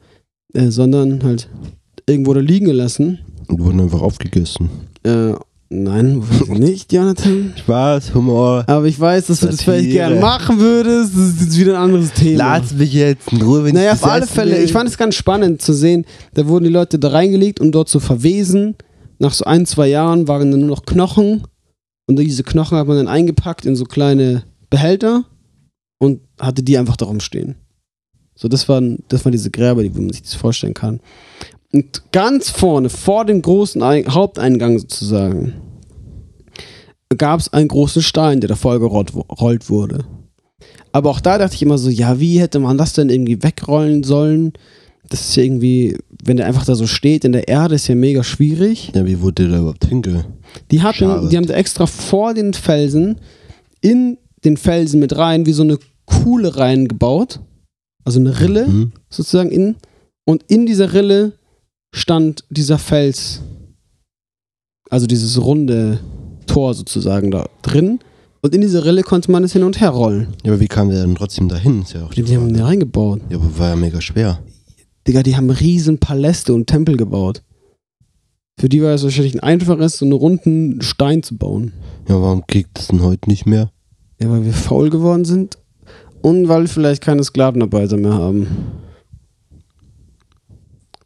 [0.53, 1.47] äh, sondern halt
[2.05, 3.19] irgendwo da liegen gelassen.
[3.47, 4.69] Und wurden einfach aufgegessen.
[5.03, 5.33] Äh,
[5.69, 7.53] nein, nicht, Jonathan.
[7.55, 8.65] Spaß, Humor.
[8.67, 9.77] Aber ich weiß, dass du das Satire.
[9.77, 11.13] vielleicht gerne machen würdest.
[11.15, 12.57] Das ist jetzt wieder ein anderes Thema.
[12.57, 14.57] Lass mich jetzt in Ruhe, wenn naja, ich auf alle Fälle.
[14.57, 14.63] will.
[14.63, 17.87] Ich fand es ganz spannend zu sehen, da wurden die Leute da reingelegt, um dort
[17.87, 18.75] zu verwesen.
[19.17, 21.43] Nach so ein, zwei Jahren waren dann nur noch Knochen.
[22.07, 25.25] Und diese Knochen hat man dann eingepackt in so kleine Behälter
[25.99, 27.55] und hatte die einfach darum stehen.
[28.35, 30.99] So, das waren, das waren diese Gräber, die, man sich das vorstellen kann.
[31.71, 35.53] Und ganz vorne, vor dem großen Ein Haupteingang sozusagen,
[37.17, 40.05] gab es einen großen Stein, der da vollgerollt wo- rollt wurde.
[40.91, 44.03] Aber auch da dachte ich immer so, ja, wie hätte man das denn irgendwie wegrollen
[44.03, 44.53] sollen?
[45.09, 47.95] Das ist ja irgendwie, wenn der einfach da so steht in der Erde, ist ja
[47.95, 48.91] mega schwierig.
[48.95, 50.25] Ja, wie wurde der da überhaupt hinge?
[50.71, 53.17] Die hatten, die haben extra vor den Felsen
[53.81, 57.39] in den Felsen mit rein, wie so eine Kuhle reingebaut.
[58.03, 58.91] Also eine Rille Mhm.
[59.09, 59.75] sozusagen in.
[60.27, 61.33] Und in dieser Rille
[61.93, 63.41] stand dieser Fels.
[64.89, 65.99] Also dieses runde
[66.47, 67.99] Tor sozusagen da drin.
[68.41, 70.27] Und in diese Rille konnte man es hin und her rollen.
[70.43, 71.81] Ja, aber wie kam der denn trotzdem dahin?
[71.81, 73.21] Ist ja auch Die, die haben den reingebaut.
[73.29, 74.39] Ja, aber war ja mega schwer.
[75.07, 77.43] Digga, die haben riesen Paläste und Tempel gebaut.
[78.59, 81.73] Für die war es wahrscheinlich ein einfaches, so einen runden Stein zu bauen.
[82.07, 83.71] Ja, warum kriegt das denn heute nicht mehr?
[84.21, 85.57] Ja, weil wir faul geworden sind
[86.21, 88.47] und weil wir vielleicht keine Sklavenarbeiter mehr haben.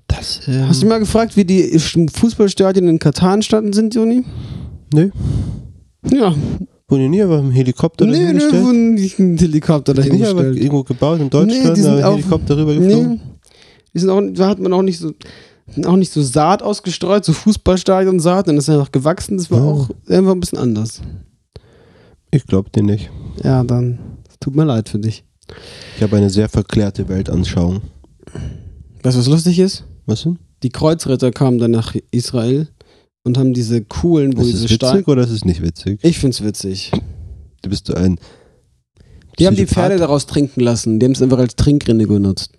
[0.08, 4.24] Das, ähm, Hast du mal gefragt, wie die Fußballstadien in Katar entstanden sind, Joni?
[4.94, 5.10] Nö.
[6.12, 6.34] Ja.
[6.88, 8.64] Wurden die nie aber im Helikopter Nee, nee, dahingestellt?
[8.64, 10.58] wurden nicht ein Helikopter Die nicht aber dahingestellt.
[10.58, 13.10] irgendwo gebaut in Deutschland, Nee, die sind auch- Helikopter rübergeflogen?
[13.14, 13.20] Nee.
[14.00, 15.14] Sind auch, da hat man auch nicht so
[15.86, 19.60] auch nicht so Saat ausgestreut, so Fußballstadion Saat, dann ist er einfach gewachsen, das war
[19.60, 19.66] Ja.
[19.66, 21.02] auch einfach ein bisschen anders.
[22.32, 23.10] Ich glaub dir nicht.
[23.44, 25.24] Ja, dann es tut mir leid für dich.
[25.96, 27.82] Ich habe eine sehr verklärte Weltanschauung.
[29.04, 29.84] Weißt du, was lustig ist?
[30.06, 30.40] Was denn?
[30.64, 32.68] Die Kreuzritter kamen dann nach Israel
[33.24, 35.04] und haben diese coolen, wo Ist diese es witzig Steine.
[35.06, 36.00] oder ist es nicht witzig?
[36.04, 36.92] Ich find's witzig.
[37.62, 38.20] Du bist so ein.
[39.40, 39.66] Die haben die?
[39.68, 41.00] Pferde daraus trinken lassen.
[41.00, 42.52] Die haben es einfach als Trinkrinne genutzt.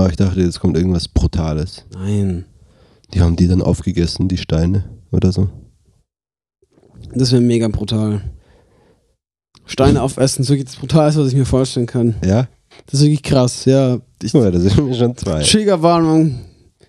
[0.00, 1.84] Oh, ich dachte, jetzt kommt irgendwas Brutales.
[1.92, 2.46] Nein.
[3.12, 5.50] Die haben die dann aufgegessen, die Steine oder so.
[7.14, 8.22] Das wäre mega brutal.
[9.66, 12.14] Steine aufessen, so das Brutalste, was ich mir vorstellen kann.
[12.24, 12.48] Ja?
[12.86, 14.00] Das ist wirklich krass, ja.
[14.22, 15.42] Ich, Guck mal, da sind wir schon zwei.
[15.42, 16.40] Triggerwarnung.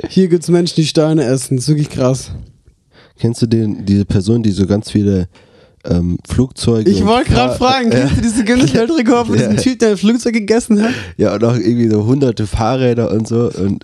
[0.07, 1.57] Hier gibt's Menschen, die Steine essen.
[1.57, 2.31] Das ist wirklich krass.
[3.19, 5.27] Kennst du den, diese Person, die so ganz viele
[5.85, 6.89] ähm, Flugzeuge.
[6.89, 9.61] Ich wollte gerade fragen, Ja, kennst du diese Guinness Weltrekord von diesem Ja.
[9.61, 10.93] Typ, der ein Flugzeug gegessen hat?
[11.17, 13.49] ja, und auch irgendwie so hunderte Fahrräder und so.
[13.51, 13.83] Und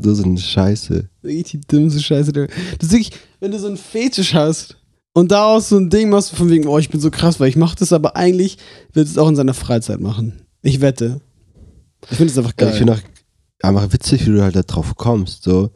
[0.00, 1.08] so eine Scheiße.
[1.22, 2.32] Die dümmste Scheiße.
[2.32, 2.48] Das
[2.82, 4.76] ist wirklich, wenn du so einen Fetisch hast
[5.12, 7.56] und daraus so ein Ding machst, von wegen, oh, ich bin so krass, weil ich
[7.56, 8.58] mache das, aber eigentlich
[8.92, 10.42] wird es auch in seiner Freizeit machen.
[10.62, 11.20] Ich wette.
[12.10, 12.70] Ich finde es einfach Ja, geil.
[12.72, 13.00] ich finde auch
[13.68, 15.44] einfach witzig, wie du halt da drauf kommst.
[15.44, 15.70] So,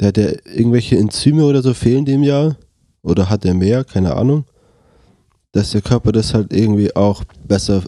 [0.00, 2.56] der hat ja irgendwelche Enzyme oder so fehlen dem ja.
[3.02, 4.44] Oder hat er mehr, keine Ahnung.
[5.52, 7.82] Dass der Körper das halt irgendwie auch besser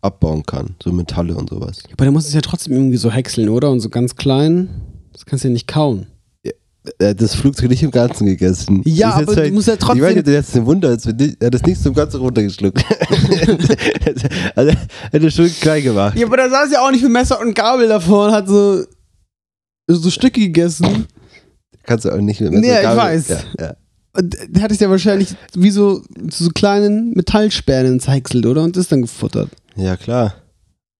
[0.00, 0.74] abbauen kann.
[0.82, 1.78] So Metalle und sowas.
[1.92, 3.70] aber der muss es ja trotzdem irgendwie so häckseln, oder?
[3.70, 4.68] Und so ganz klein.
[5.12, 6.06] Das kannst du ja nicht kauen.
[6.98, 8.82] Er hat das Flugzeug nicht im Ganzen gegessen.
[8.84, 10.34] Ja, aber jetzt du musst ja Ich meine, trotzdem.
[10.34, 12.84] ist ein Wunder, er hat das nicht zum Ganzen runtergeschluckt.
[14.54, 16.18] also, er hat das schon klein gemacht.
[16.18, 18.84] Ja, aber da saß ja auch nicht mit Messer und Gabel davor und hat so,
[19.88, 21.06] so Stücke gegessen.
[21.84, 23.28] Kannst du auch nicht mit Nee, Messer ich Gabel- weiß.
[23.28, 23.74] Ja, ja.
[24.16, 26.00] Und der hat es ja wahrscheinlich wie so
[26.30, 28.62] zu so kleinen Metallsperren zerhäckselt, oder?
[28.62, 29.50] Und das dann gefuttert.
[29.76, 30.34] ja, klar.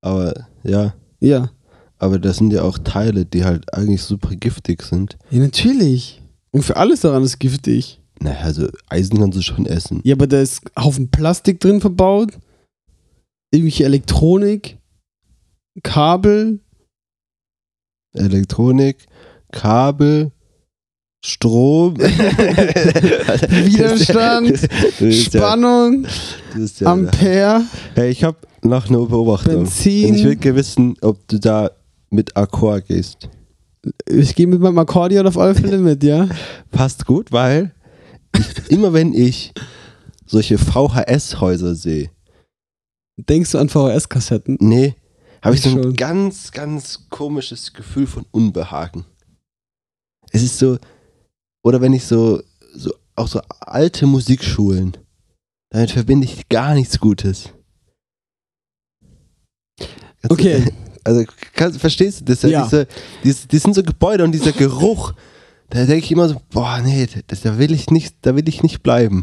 [0.01, 0.95] Aber, ja.
[1.21, 1.51] Ja.
[1.99, 5.17] Aber das sind ja auch Teile, die halt eigentlich super giftig sind.
[5.31, 6.23] Ja, natürlich.
[6.51, 8.01] Und für alles daran ist giftig.
[8.21, 10.01] Naja, also Eisen kannst du schon essen.
[10.05, 12.33] Ja, aber da ist Haufen Plastik drin verbaut.
[13.51, 14.79] Irgendwelche Elektronik.
[15.83, 16.61] Kabel.
[18.15, 19.07] Elektronik,
[19.51, 20.31] Kabel,
[21.27, 21.97] Strom.
[23.49, 24.69] Widerstand,
[25.01, 26.07] ja- Spannung,
[26.81, 27.63] ja- Ampere.
[27.95, 29.65] Hey, ich habe noch eine Beobachtung.
[29.65, 30.11] Benzin.
[30.11, 31.71] Und ich will gerne wissen, ob du da
[32.11, 33.31] mit Akkord gehst.
[34.07, 36.29] Ich gehe mit meinem Akkordeon auf alle Fälle mit, ja?
[36.71, 37.73] Passt gut, weil
[38.37, 39.55] ich, immer wenn ich
[40.27, 42.11] solche VHS-Häuser sehe,
[43.17, 44.59] Denkst du an VHS-Kassetten?
[44.61, 44.95] nee,
[45.41, 45.95] habe ich so ein Schon.
[45.95, 49.05] ganz, ganz komisches Gefühl von Unbehagen.
[50.33, 50.77] Es ist so,
[51.65, 52.41] oder wenn ich so,
[52.75, 54.97] so auch so alte Musikschulen,
[55.71, 57.51] damit verbinde ich gar nichts Gutes.
[59.79, 60.65] Kannst du- Okay.
[61.07, 61.23] Also
[61.53, 62.41] kannst, verstehst du das?
[62.45, 62.65] Ja.
[62.65, 62.87] Diese,
[63.23, 65.13] diese, die sind so Gebäude und dieser Geruch,
[65.69, 68.63] da denke ich immer so, boah, nee, das, da will ich nicht, da will ich
[68.63, 69.23] nicht bleiben.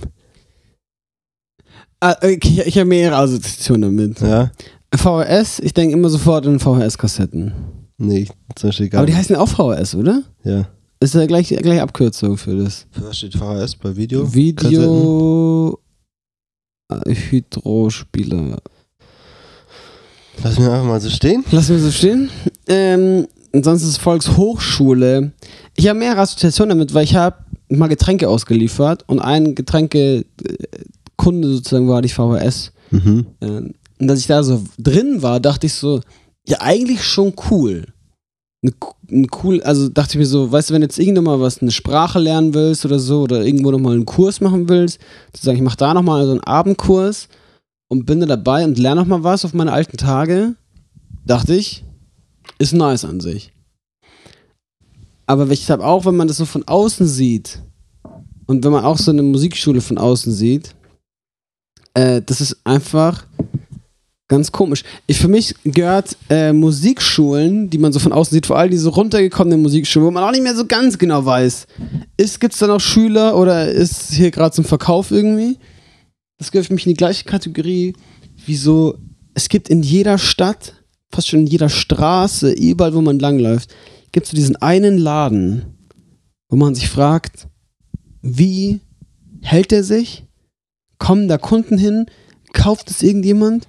[1.99, 4.21] Ah, okay, ich, ich habe mehrere Assoziationen damit.
[4.21, 4.51] Ja?
[4.93, 7.51] VHS, ich denke immer sofort an VHS-Kassetten.
[7.97, 9.19] Nee, zum Beispiel gar Aber die nicht.
[9.21, 10.21] heißen ja auch VHS, oder?
[10.43, 10.67] Ja.
[11.01, 12.85] Ist ja gleich, gleich Abkürzung für das.
[12.91, 14.31] Für was steht VHS bei Video?
[14.31, 15.79] Video
[17.05, 18.61] Hydrospieler.
[20.43, 21.43] Lass mir einfach mal so stehen.
[21.51, 22.29] Lassen wir so stehen.
[22.67, 25.31] Ähm, und sonst ist Volkshochschule.
[25.75, 27.37] Ich habe mehrere Assoziationen damit, weil ich habe
[27.69, 30.27] mal Getränke ausgeliefert und ein Getränkekunde
[31.47, 32.73] sozusagen war die VHS.
[32.91, 33.25] Mhm.
[33.41, 36.01] Ähm, und als ich da so drin war, dachte ich so,
[36.47, 37.87] ja, eigentlich schon cool.
[38.63, 41.71] Ein, cool, also dachte ich mir so, weißt du, wenn jetzt irgendwann mal was, eine
[41.71, 44.99] Sprache lernen willst oder so, oder irgendwo nochmal einen Kurs machen willst,
[45.33, 47.27] zu sagen, ich mache da nochmal so einen Abendkurs
[47.87, 50.55] und bin da dabei und lerne nochmal was auf meine alten Tage,
[51.25, 51.83] dachte ich,
[52.59, 53.51] ist nice an sich.
[55.25, 57.63] Aber ich habe auch, wenn man das so von außen sieht
[58.45, 60.75] und wenn man auch so eine Musikschule von außen sieht,
[61.95, 63.25] äh, das ist einfach
[64.31, 64.83] ganz komisch.
[65.07, 68.87] Ich, für mich gehört äh, Musikschulen, die man so von außen sieht, vor allem diese
[68.87, 71.67] runtergekommenen Musikschulen, wo man auch nicht mehr so ganz genau weiß,
[72.39, 75.57] gibt es da noch Schüler oder ist hier gerade zum Verkauf irgendwie?
[76.37, 77.93] Das gehört für mich in die gleiche Kategorie
[78.45, 78.97] wie so,
[79.33, 80.75] es gibt in jeder Stadt,
[81.11, 83.75] fast schon in jeder Straße, überall, wo man langläuft,
[84.13, 85.77] gibt es so diesen einen Laden,
[86.47, 87.47] wo man sich fragt,
[88.21, 88.79] wie
[89.41, 90.25] hält er sich?
[90.99, 92.05] Kommen da Kunden hin?
[92.53, 93.67] Kauft es irgendjemand?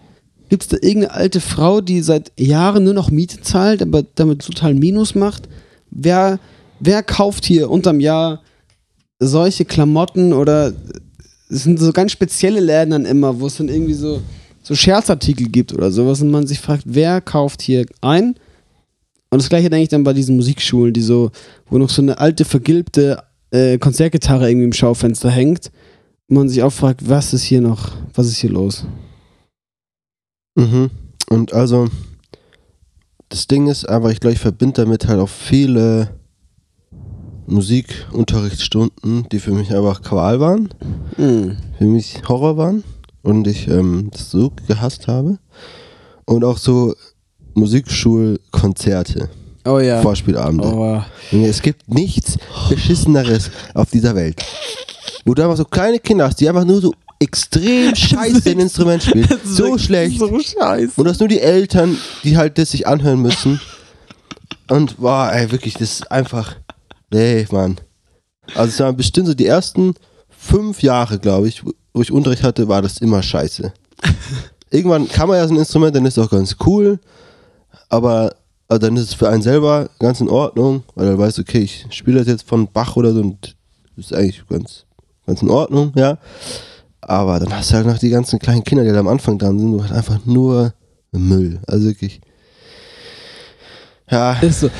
[0.53, 4.43] Gibt es da irgendeine alte Frau, die seit Jahren nur noch Miete zahlt, aber damit
[4.43, 5.49] total Minus macht?
[5.91, 6.39] Wer,
[6.79, 8.43] wer kauft hier unterm Jahr
[9.19, 10.75] solche Klamotten oder
[11.49, 14.21] es sind so ganz spezielle Läden dann immer, wo es dann irgendwie so,
[14.63, 18.35] so Scherzartikel gibt oder sowas und man sich fragt, wer kauft hier ein?
[19.31, 21.31] Und das gleiche denke ich dann bei diesen Musikschulen, die so,
[21.71, 25.71] wo noch so eine alte, vergilbte äh, Konzertgitarre irgendwie im Schaufenster hängt
[26.29, 28.85] und man sich auch fragt, was ist hier noch, was ist hier los?
[30.55, 30.91] Mhm.
[31.29, 31.89] Und also,
[33.29, 36.11] das Ding ist einfach, ich glaube, ich verbinde damit halt auch viele
[37.47, 40.69] Musikunterrichtsstunden, die für mich einfach Qual waren,
[41.17, 41.57] Hm.
[41.79, 42.85] für mich Horror waren
[43.23, 45.39] und ich ähm, das so gehasst habe.
[46.25, 46.95] Und auch so
[47.55, 49.29] Musikschulkonzerte,
[49.65, 50.01] Oh ja.
[50.03, 50.67] Vorspielabende.
[50.67, 51.01] Oh,
[51.33, 52.37] Es gibt nichts
[52.69, 54.45] Beschisseneres auf dieser Welt.
[55.25, 59.03] Wo du einfach so kleine Kinder hast, die einfach nur so extrem scheiße ein Instrument
[59.03, 59.29] spielen.
[59.45, 60.19] So schlecht.
[60.19, 60.93] So scheiße.
[60.97, 63.61] Und das nur die Eltern, die halt das sich anhören müssen.
[64.69, 66.57] Und boah, ey, wirklich, das ist einfach.
[67.11, 67.79] Nee, Mann.
[68.55, 69.95] Also es waren bestimmt so die ersten
[70.31, 73.73] fünf Jahre, glaube ich, wo- wo ich Unterricht hatte, war das immer scheiße.
[74.71, 76.99] Irgendwann kann man ja so ein Instrument, dann ist es auch ganz cool.
[77.89, 78.35] Aber
[78.69, 81.87] also dann ist es für einen selber ganz in Ordnung, weil er weiß, okay, ich
[81.91, 83.55] spiele das jetzt von Bach oder so und
[83.97, 84.87] das ist eigentlich ganz,
[85.27, 86.17] ganz in Ordnung, ja.
[87.03, 89.59] Aber dann hast du halt noch die ganzen kleinen Kinder, die da am Anfang dran
[89.59, 90.73] sind, du hast einfach nur
[91.11, 91.61] Müll.
[91.67, 92.21] Also wirklich.
[94.11, 94.71] Ja, Ist so.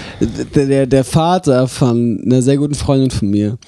[0.55, 3.59] Der, der, Vater von einer sehr guten Freundin von mir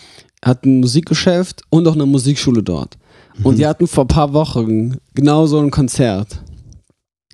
[0.45, 2.97] hat ein Musikgeschäft und auch eine Musikschule dort.
[3.43, 6.41] Und die hatten vor ein paar Wochen genau so ein Konzert.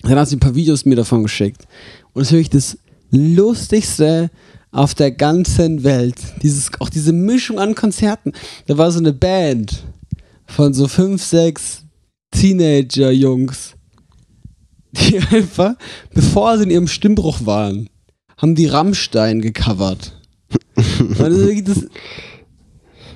[0.02, 1.66] Dann hat sie ein paar Videos mir davon geschickt.
[2.12, 2.78] Und das ist wirklich das
[3.10, 4.30] Lustigste
[4.70, 6.16] auf der ganzen Welt.
[6.42, 8.32] Dieses, auch diese Mischung an Konzerten.
[8.66, 9.84] Da war so eine Band
[10.50, 11.84] von so fünf, sechs
[12.32, 13.74] Teenager-Jungs,
[14.92, 15.74] die einfach,
[16.12, 17.88] bevor sie in ihrem Stimmbruch waren,
[18.36, 20.12] haben die Rammstein gecovert.
[20.76, 21.86] Das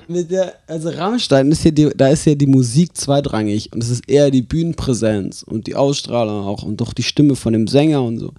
[0.07, 4.07] der, also Rammstein ist ja die, da ist ja die Musik zweitrangig und es ist
[4.07, 8.19] eher die Bühnenpräsenz und die Ausstrahlung auch und doch die Stimme von dem Sänger und
[8.19, 8.33] so.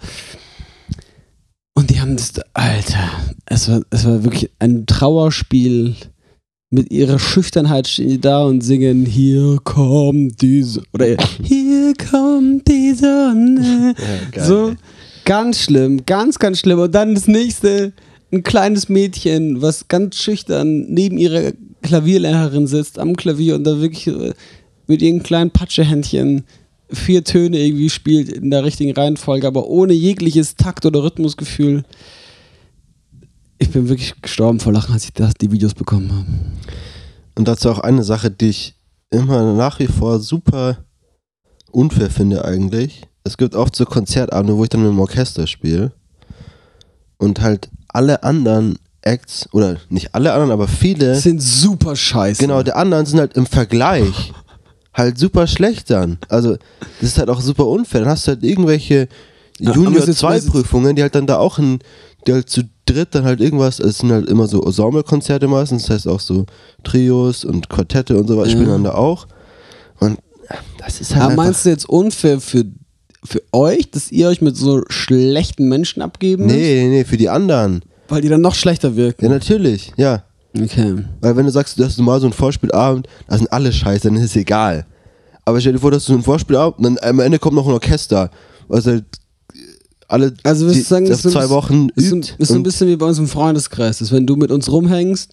[1.75, 3.11] Und die haben das, Alter,
[3.47, 5.97] es war, es war wirklich ein Trauerspiel.
[6.71, 10.87] Mit ihrer Schüchternheit stehen die da und singen Hier kommt die Sonne.
[10.93, 13.95] Oder Hier kommt die Sonne.
[14.35, 14.45] ja.
[14.45, 14.75] So,
[15.25, 16.81] ganz schlimm, ganz, ganz schlimm.
[16.81, 17.93] Und dann das nächste,
[18.33, 21.53] ein kleines Mädchen, was ganz schüchtern neben ihrer
[21.83, 24.33] Klavierlehrerin sitzt am Klavier und da wirklich äh,
[24.89, 26.43] mit ihren kleinen Patschehändchen
[26.91, 31.85] vier Töne irgendwie spielt in der richtigen Reihenfolge, aber ohne jegliches Takt- oder Rhythmusgefühl.
[33.59, 36.27] Ich bin wirklich gestorben vor Lachen, als ich das, die Videos bekommen habe.
[37.37, 38.75] Und dazu auch eine Sache, die ich
[39.11, 40.79] immer nach wie vor super
[41.71, 43.03] unfair finde eigentlich.
[43.25, 45.93] Es gibt oft so Konzertabende, wo ich dann mit dem Orchester spiele
[47.19, 52.41] und halt alle anderen Acts, oder nicht alle anderen, aber viele, sind super scheiße.
[52.41, 54.33] genau, der anderen sind halt im Vergleich
[54.93, 56.19] halt super schlecht dann.
[56.29, 56.57] Also
[57.01, 58.01] das ist halt auch super unfair.
[58.01, 59.09] Dann hast du halt irgendwelche
[59.61, 61.79] Ja, aber Junior es ist- 2 es ist- Prüfungen, die halt dann da auch in,
[62.27, 65.91] die halt zu dritt dann halt irgendwas, es sind halt immer so Ensemblekonzerte meistens, das
[65.97, 66.47] heißt auch so
[66.85, 68.53] Trios und Quartette und so weiter Ja.
[68.53, 69.27] spielen dann da auch.
[70.01, 70.19] Und
[70.79, 72.65] das ist halt Aber meinst du jetzt unfair für,
[73.25, 76.57] für euch, dass ihr euch mit so schlechten Menschen abgeben müsst?
[76.57, 77.83] Nee, nee, nee, für die anderen.
[78.09, 79.25] Weil die dann noch schlechter wirken.
[79.25, 80.23] Ja, natürlich, ja.
[80.57, 81.05] Okay.
[81.21, 84.17] Weil wenn du sagst, du hast normal so einen Vorspielabend, da sind alle scheiße, dann
[84.17, 84.87] ist es egal.
[85.45, 87.67] Aber stell dir vor, dass du so einen Vorspielabend und dann am Ende kommt noch
[87.67, 88.31] ein Orchester,
[88.69, 89.05] was halt
[90.09, 92.35] alle Also die, sagen, das ist so ein zwei Wochen Ist übt.
[92.39, 95.33] ist so ein bisschen wie bei uns im Freundeskreis, dass wenn du mit uns rumhängst,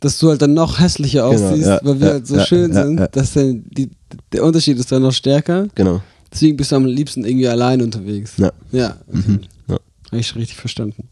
[0.00, 2.46] dass du halt dann noch hässlicher Genau, aussiehst, ja, weil wir ja, halt so ja,
[2.46, 3.08] schön ja, sind, ja.
[3.08, 3.90] dass dann die,
[4.32, 5.68] der Unterschied ist dann noch stärker.
[5.74, 6.00] Genau.
[6.32, 8.32] Deswegen bist du am liebsten irgendwie allein unterwegs.
[8.38, 8.52] Ja.
[8.70, 9.18] Ja, okay.
[9.26, 9.40] Mhm.
[9.68, 9.78] Ja.
[10.10, 11.08] Habe ich richtig verstanden.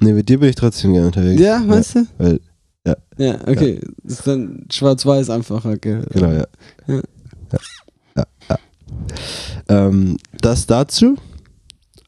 [0.00, 1.40] Nee, mit dir bin ich trotzdem gerne unterwegs.
[1.40, 2.06] Ja, meinst du?
[2.18, 2.40] Weil,
[3.18, 3.80] Ja, okay.
[4.04, 6.02] Das ist dann schwarz-weiß einfach, okay.
[6.10, 6.46] genau, ja.
[6.86, 7.00] Ja.
[7.52, 7.58] Ja,
[8.16, 8.58] ja, ja.
[9.68, 11.16] Ähm, das dazu.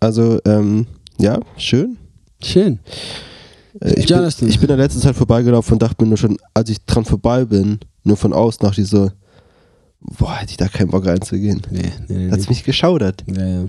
[0.01, 0.87] Also, ähm,
[1.19, 1.99] ja, schön.
[2.43, 2.81] Schön.
[3.81, 6.39] Äh, Ich bin, ich bin in der letzten Zeit vorbeigelaufen und dachte mir nur schon,
[6.55, 9.11] als ich dran vorbei bin, nur von außen ich so,
[10.01, 11.63] boah, hätte ich da keinen Bock reinzugehen.
[11.71, 12.31] Nee, nee, nee.
[12.31, 13.25] Hat's mich geschaudert.
[13.27, 13.69] Ja, ja.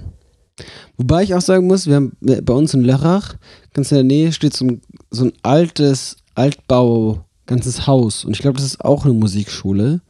[0.98, 3.36] Wobei ich auch sagen muss, wir haben äh, bei uns in Lörrach,
[3.74, 8.24] ganz in der Nähe, steht so ein, so ein altes Altbau, ganzes Haus.
[8.26, 10.02] Und ich glaube, das ist auch eine Musikschule.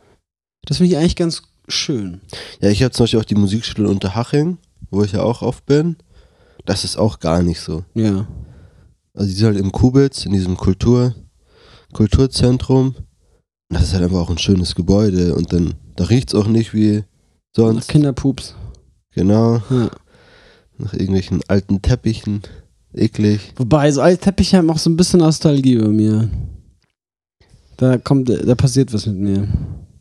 [0.65, 2.21] Das finde ich eigentlich ganz schön.
[2.61, 4.57] Ja, ich habe zum Beispiel auch die Musikschule Unterhaching,
[4.89, 5.95] wo ich ja auch oft bin.
[6.65, 7.83] Das ist auch gar nicht so.
[7.95, 8.27] Ja.
[9.13, 11.15] Also die sind halt im Kubitz, in diesem Kultur,
[11.93, 12.87] Kulturzentrum.
[12.87, 12.95] Und
[13.69, 15.35] das ist halt einfach auch ein schönes Gebäude.
[15.35, 17.03] Und dann, da riecht's auch nicht wie Nach
[17.55, 17.87] sonst.
[17.89, 18.55] Kinderpups.
[19.13, 19.61] Genau.
[19.69, 19.89] Ja.
[20.77, 22.41] Nach irgendwelchen alten Teppichen.
[22.93, 23.53] Eklig.
[23.55, 26.29] Wobei, so alte Teppiche haben auch so ein bisschen Nostalgie bei mir.
[27.77, 29.47] Da kommt, da passiert was mit mir.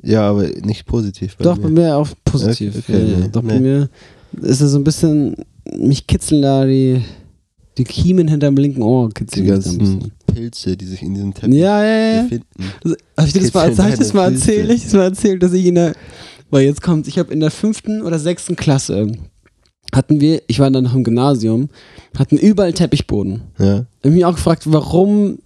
[0.02, 1.36] Ja, aber nicht positiv.
[1.36, 1.62] Bei Doch, mir.
[1.62, 2.76] bei mir auch positiv.
[2.76, 3.60] Okay, okay, ja, nee, Doch, bei nee.
[3.60, 3.90] mir
[4.42, 5.36] ist es so ein bisschen,
[5.78, 7.02] mich kitzeln da die,
[7.78, 9.78] die Kiemen hinterm linken Ohr Die kitzeln bisschen.
[9.78, 12.22] ganzen Pilze, die sich in diesem Teppich Ja, ja, ja.
[12.22, 12.46] befinden.
[13.16, 14.70] Habe ich dir das mal, hab ich das mal erzählt?
[14.70, 15.94] Ich das mal erzählt, dass ich in der,
[16.50, 19.12] weil jetzt kommt, ich habe in der fünften oder sechsten Klasse
[19.92, 21.68] hatten wir, ich war dann noch im Gymnasium,
[22.16, 23.42] hatten überall Teppichboden.
[23.58, 23.86] Ja.
[24.00, 25.38] Ich habe mich auch gefragt, warum,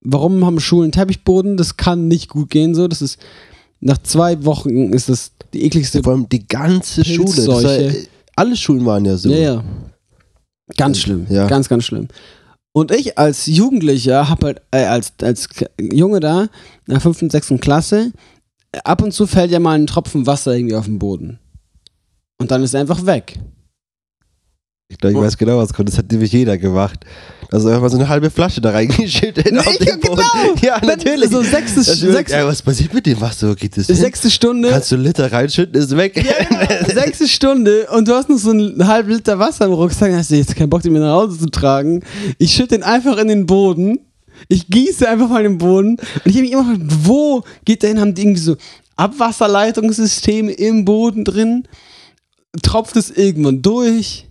[0.00, 1.56] warum haben Schulen Teppichboden?
[1.56, 2.86] Das kann nicht gut gehen so.
[2.88, 3.18] Das ist
[3.80, 6.02] nach zwei Wochen ist das die ekligste.
[6.02, 7.34] Vor allem die ganze Schule.
[7.34, 7.62] Das war.
[8.36, 9.30] Alle Schulen waren ja so.
[9.30, 9.64] Ja, ja.
[10.76, 11.26] Ganz schlimm.
[11.28, 11.46] Ja.
[11.46, 12.08] Ganz, ganz schlimm.
[12.72, 16.42] Und ich als Jugendlicher habe halt, äh, als, als Junge da,
[16.86, 18.12] in der fünften, sechsten Klasse,
[18.84, 21.38] ab und zu fällt ja mal ein Tropfen Wasser irgendwie auf den Boden.
[22.38, 23.38] Und dann ist er einfach weg.
[24.92, 25.88] Ich glaube, ich weiß genau, was kommt.
[25.88, 27.00] Das hat nämlich jeder gemacht.
[27.50, 30.22] Also einfach so eine halbe Flasche da reingeschüttet Nee, auf den Boden.
[30.22, 30.54] genau.
[30.62, 31.30] Ja, natürlich.
[31.30, 33.50] So sechste, sechste, ja, was passiert mit dem Wasser?
[33.50, 33.96] Wo geht das hin?
[33.96, 34.70] sechste Stunde.
[34.70, 36.16] Kannst du einen Liter reinschütten, ist weg.
[36.16, 36.86] Ja, genau.
[36.94, 40.12] Sechste Stunde und du hast noch so einen halben Liter Wasser im Rucksack.
[40.12, 42.02] Hast du jetzt keinen Bock, den mir nach Hause zu tragen?
[42.38, 43.98] Ich schütte den einfach in den Boden.
[44.48, 45.96] Ich gieße einfach mal den Boden.
[46.24, 48.00] Und ich habe mich immer gefragt, wo geht der hin?
[48.00, 48.56] Haben die irgendwie so
[48.96, 51.64] Abwasserleitungssysteme im Boden drin?
[52.62, 54.28] Tropft es irgendwann durch?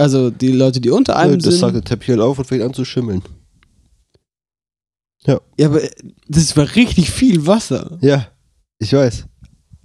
[0.00, 1.84] Also die Leute, die unter einem das sagt sind.
[1.84, 3.22] der Teppich halt auf und fängt an zu schimmeln.
[5.26, 5.80] Ja, aber
[6.28, 7.98] das war richtig viel Wasser.
[8.00, 8.28] Ja,
[8.78, 9.26] ich weiß.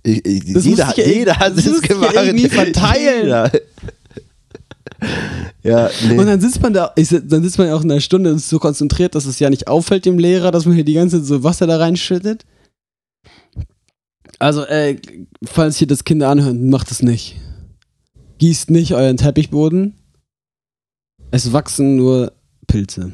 [0.04, 2.14] Ich, ich, Das jeder, ja jeder hat das es ich ja gemacht.
[2.16, 3.24] irgendwie verteilen.
[3.26, 3.52] Jeder.
[5.64, 6.18] ja, nee.
[6.18, 8.38] Und dann sitzt man da, ich, dann sitzt man ja auch in einer Stunde und
[8.38, 11.18] ist so konzentriert, dass es ja nicht auffällt dem Lehrer, dass man hier die ganze
[11.20, 12.46] Zeit so Wasser da reinschüttet.
[14.40, 14.98] Also, äh,
[15.44, 17.36] falls hier das Kinder anhören, macht es nicht.
[18.38, 19.96] Gießt nicht euren Teppichboden.
[21.36, 22.32] Es wachsen nur
[22.66, 23.12] Pilze.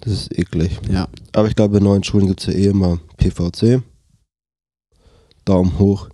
[0.00, 0.78] das ist eklig.
[0.90, 1.08] Ja.
[1.34, 3.82] Aber ich glaube, in neuen Schulen gibt es ja eh immer PVC.
[5.44, 6.08] Daumen hoch.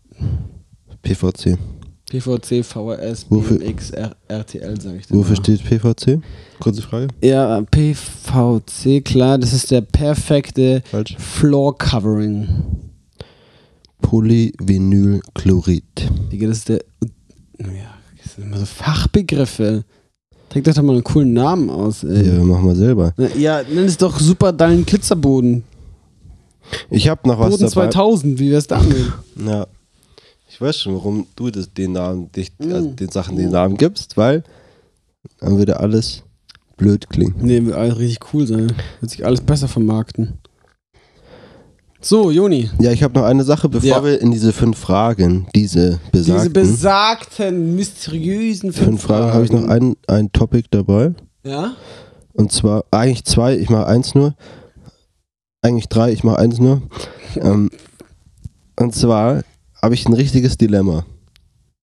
[1.02, 1.56] PVC.
[2.10, 5.14] PVC, VHS, Wofür- BMX, R RTL, sag ich dir.
[5.14, 5.42] Wofür mal.
[5.44, 6.20] steht PVC?
[6.58, 7.06] Kurze Frage.
[7.22, 11.14] Ja, PVC, klar, das ist der perfekte Falsch.
[11.16, 12.48] Floor Covering.
[14.00, 15.84] Polyvinylchlorid.
[16.32, 16.84] Digga, das ist der.
[17.60, 19.84] Ja, das sind immer so Fachbegriffe.
[20.54, 22.26] Denk doch mal einen coolen Namen aus, ey.
[22.36, 23.12] Ja, mach mal selber.
[23.16, 25.62] Na, Ja, nenn es doch super deinen Glitzerboden.
[26.90, 27.88] Ich hab noch was Boden dabei.
[27.90, 28.96] 2000, wie wär's damit?
[29.46, 29.66] Ja.
[30.50, 32.72] Ich weiß schon, warum du das, den Namen, dich, Mm.
[32.72, 34.42] also den Sachen den Namen gibst, weil
[35.40, 36.22] dann würde alles
[36.76, 37.34] blöd klingen.
[37.40, 38.72] nee, wird alles richtig cool sein.
[39.00, 40.34] Wird sich alles besser vermarkten.
[42.00, 42.70] So, Joni.
[42.78, 44.04] Ja, ich habe noch eine Sache, bevor Ja.
[44.04, 49.66] wir in diese fünf Fragen, diese Diese besagten besagten, mysteriösen fünf Fragen, habe ich noch
[49.68, 51.12] ein, ein Topic dabei.
[51.44, 51.72] Ja?
[52.34, 54.34] Und zwar eigentlich zwei, ich mache eins nur.
[55.60, 56.82] Eigentlich drei, ich mache eins nur.
[57.36, 57.68] ähm,
[58.78, 59.42] und zwar
[59.82, 61.04] habe ich ein richtiges Dilemma.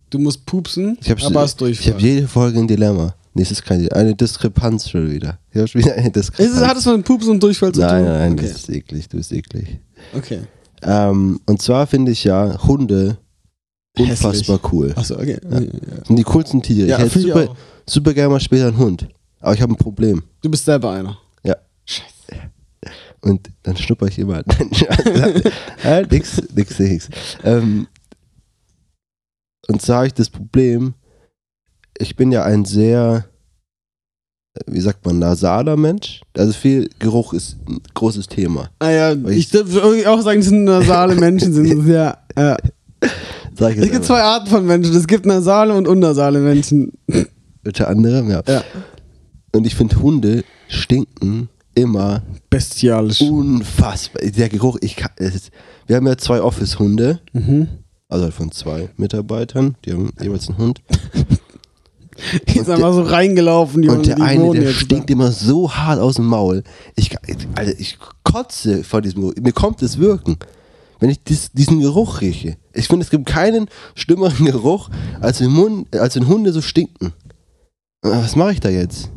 [0.10, 1.94] Du musst pupsen, Ich aber hast Ich Durchfall.
[1.94, 3.16] habe jede Folge ein Dilemma.
[3.34, 3.70] Nee, es ist.
[3.70, 5.40] Eine Diskrepanz schon wieder.
[5.52, 6.56] Ich habe schon wieder eine Ist Diskrepanz.
[6.56, 8.04] es, hat es mit Pupsen und Durchfall zu nein, tun?
[8.06, 8.48] nein, nein, okay.
[8.48, 9.80] das ist eklig, du bist eklig.
[10.14, 10.42] Okay.
[10.82, 13.18] Ähm, und zwar finde ich ja Hunde
[13.98, 14.94] unfassbar cool.
[14.96, 15.40] Achso, okay.
[15.50, 15.60] Ja.
[15.60, 16.06] Ja.
[16.06, 16.88] Sind die coolsten Tiere.
[16.88, 19.08] Ja, ich hätte ich super, super gerne mal später einen Hund.
[19.40, 20.24] Aber ich habe ein Problem.
[20.42, 21.18] Du bist selber einer.
[21.44, 21.56] Ja.
[21.86, 22.42] Scheiße.
[23.22, 24.44] Und dann schnupper ich immer.
[25.84, 27.10] ja, nix, nix, nix.
[27.44, 27.88] Ähm,
[29.68, 30.94] und zwar habe ich das Problem,
[31.98, 33.26] ich bin ja ein sehr,
[34.68, 36.22] wie sagt man, nasaler Mensch.
[36.38, 38.70] Also viel Geruch ist ein großes Thema.
[38.80, 41.54] Ah ja, ich ich- würde auch sagen, das sind nasale Menschen.
[41.54, 42.58] Sind ja, ja.
[43.58, 44.02] Es gibt einfach.
[44.02, 44.94] zwei Arten von Menschen.
[44.96, 46.92] Es gibt nasale und unnasale Menschen.
[47.64, 48.42] Unter anderem, ja.
[48.48, 48.64] Ja.
[49.54, 53.22] Und ich finde, Hunde stinken immer Bestialisch.
[53.22, 54.22] unfassbar.
[54.30, 55.52] Der Geruch, ich kann, ist,
[55.88, 57.68] wir haben ja zwei Office-Hunde, Mhm.
[58.10, 60.82] also halt von zwei Mitarbeitern, die haben jeweils einen Hund.
[62.48, 65.14] Die ist einfach so reingelaufen, die, Und der eine, der stinkt da.
[65.14, 66.64] immer so hart aus dem Maul.
[66.96, 67.12] Ich,
[67.56, 69.34] Alter, ich kotze vor diesem Geruch.
[69.42, 70.38] Mir kommt es wirken,
[71.00, 72.58] wenn ich dies, diesen Geruch rieche.
[72.74, 74.90] Ich finde, es gibt keinen schlimmeren Geruch,
[75.20, 77.08] als wenn, Mund, als wenn Hunde so stinken.
[78.04, 79.12] Äh, Was mache ich da jetzt?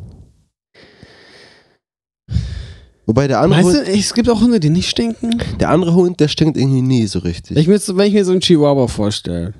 [3.07, 5.41] Wobei der andere, Weißt Hund, du, es gibt auch Hunde, die nicht stinken.
[5.61, 7.57] der andere Hund, der stinkt irgendwie nie so richtig.
[7.57, 9.55] Ich wenn ich mir so einen Chihuahua vorstelle.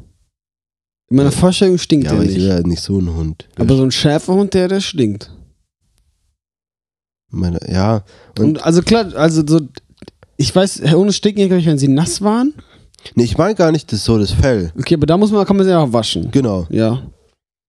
[1.11, 2.43] In meiner Vorstellung stinkt ja, der aber ich nicht.
[2.43, 3.49] will ja nicht so einen Hund.
[3.57, 5.31] Aber so ein Schäferhund, der, der stinkt.
[7.31, 8.05] Meine, ja,
[8.39, 9.61] Und, Und- also klar, also so,
[10.37, 12.55] ich weiß, Hunde stinken ja, glaube ich, wenn sie nass waren.
[13.15, 14.73] nee, ich meine gar nicht das so das Fell.
[14.79, 16.31] Okay, aber da muss man, kann man sie auch waschen.
[16.31, 17.03] Genau, Ja.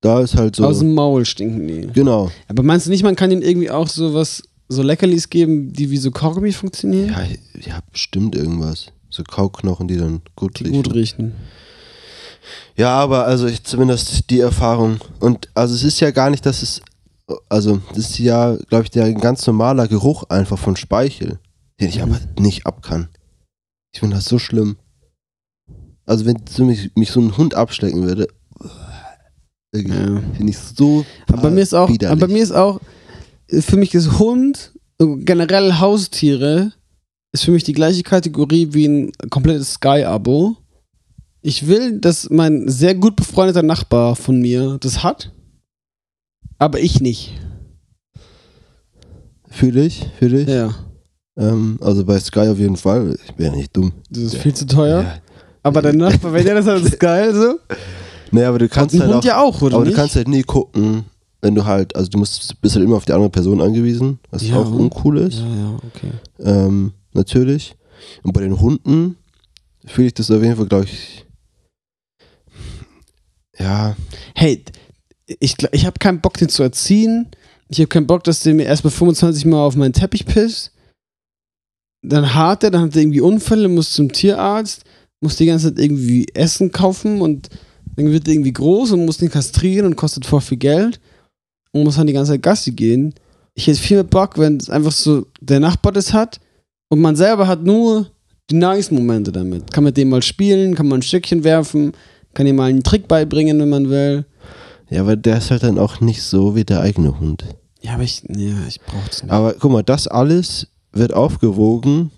[0.02, 0.66] da ist halt so.
[0.66, 1.88] Aus dem Maul stinken die.
[1.94, 2.32] genau.
[2.48, 5.90] Aber meinst du nicht, man kann ihnen irgendwie auch so was, so Leckerlis geben, die
[5.92, 7.10] wie so Kaugummi funktionieren?
[7.10, 7.24] Ja,
[7.68, 8.88] ja, bestimmt irgendwas.
[9.10, 10.84] So Kauknochen, die dann gut die riechen.
[10.84, 11.34] gut riechen.
[12.76, 15.00] Ja, aber also ich, zumindest die Erfahrung.
[15.20, 16.82] Und also es ist ja gar nicht, dass es.
[17.48, 21.38] Also, das ist ja, glaube ich, der ganz normaler Geruch einfach von Speichel,
[21.80, 22.02] den ich Mhm.
[22.04, 23.08] aber nicht ab kann.
[23.94, 24.78] Ich finde das so schlimm.
[26.08, 28.28] Also, wenn mich, mich so ein Hund abschlecken würde,
[29.72, 30.22] wirklich, Ja.
[30.36, 31.06] finde ich so.
[31.28, 32.12] Aber bei mir ist auch, widerlich.
[32.12, 32.80] aber bei mir ist auch,
[33.52, 36.72] für mich ist Hund, äh, generell Haustiere,
[37.32, 40.58] ist für mich die gleiche Kategorie wie ein komplettes Sky-Abo.
[41.50, 45.32] Ich will, dass mein sehr gut befreundeter Nachbar von mir das hat,
[46.60, 47.34] aber ich nicht.
[49.50, 50.48] Fühle ich, fühle ich.
[50.48, 50.76] Ja,
[51.38, 53.18] Ähm, also bei Sky auf jeden Fall.
[53.26, 53.94] Ich bin ja nicht dumm.
[54.12, 55.02] das ist viel zu teuer.
[55.02, 55.16] Ja.
[55.64, 57.58] Aber der Nachbar, wenn der das hat, ist geil so.
[58.32, 59.98] Nee, aber du kannst halt Hund auch, ja auch, oder aber nicht?
[59.98, 61.06] du kannst halt nie gucken,
[61.42, 64.48] wenn du halt, also du musst, bist halt immer auf die andere Person angewiesen, was
[64.48, 64.58] Ja.
[64.58, 65.40] auch uncool ist.
[65.40, 66.12] ja, ja, okay.
[66.42, 67.76] Ähm, natürlich.
[68.22, 69.16] Und bei den Hunden
[69.86, 71.26] fühle ich das auf jeden Fall, glaube ich.
[73.60, 73.96] Ja,
[74.36, 74.64] Hey,
[75.40, 77.28] ich, ich habe keinen Bock, den zu erziehen.
[77.68, 80.72] Ich habe keinen Bock, dass der mir erst mal 25 Mal auf meinen Teppich pisst.
[82.02, 84.86] Dann hart er, dann hat er irgendwie Unfälle, muss zum Tierarzt,
[85.22, 87.50] muss die ganze Zeit irgendwie Essen kaufen und
[87.96, 91.00] dann wird er irgendwie groß und muss den kastrieren und kostet voll viel Geld
[91.72, 93.14] und muss dann die ganze Zeit Gassi gehen.
[93.54, 96.40] Ich hätte viel mehr Bock, wenn es einfach so der Nachbar das hat
[96.90, 98.10] und man selber hat nur
[98.50, 99.72] die nice Momente damit.
[99.74, 101.92] Kann mit dem mal spielen, kann mal ein Stückchen werfen,
[102.34, 104.26] kann ihm mal einen Trick beibringen, wenn man will.
[104.90, 107.44] ja, aber der ist halt dann auch nicht so wie der eigene Hund.
[107.82, 109.32] Ja, aber ich, ja, ich brauch's nicht.
[109.32, 112.12] Aber guck mal, das alles wird aufgewogen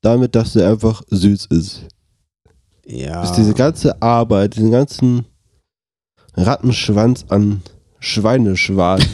[0.00, 1.86] damit, dass der einfach süß ist.
[2.86, 3.22] ja.
[3.22, 5.26] Ist diese ganze Arbeit, diesen ganzen
[6.34, 7.62] Rattenschwanz an
[7.98, 9.02] Schweineschwan.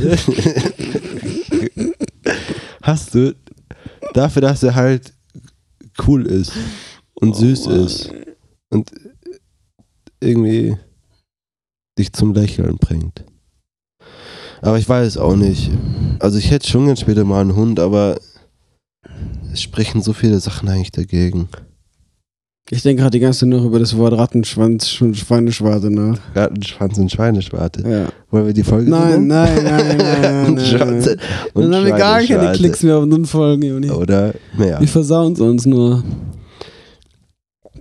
[2.83, 3.35] Hast du
[4.15, 5.13] dafür, dass er halt
[6.07, 6.53] cool ist
[7.15, 7.81] und süß Mann.
[7.85, 8.13] ist
[8.71, 8.93] und
[10.21, 10.77] irgendwie
[11.99, 13.25] dich zum Lächeln bringt.
[14.63, 15.71] Aber ich weiß auch nicht.
[16.19, 18.19] Also ich hätte schon ganz später mal einen Hund, aber
[19.53, 21.49] es sprechen so viele Sachen eigentlich dagegen.
[22.69, 26.19] Ich denke gerade die ganze Zeit noch über das Wort Rattenschwanz und Schweineschwarte nach.
[26.35, 27.89] Rattenschwanz und Schweineschwarte.
[27.89, 28.09] Ja.
[28.33, 31.17] Wollen wir die Folge Nein, nein, nein, nein, nein, nein.
[31.55, 32.53] Und Dann haben wir gar keine.
[32.53, 33.89] Klicks mehr auf unseren Folgen.
[33.89, 34.81] Oder mehr.
[34.81, 36.03] Wir versauen es uns nur.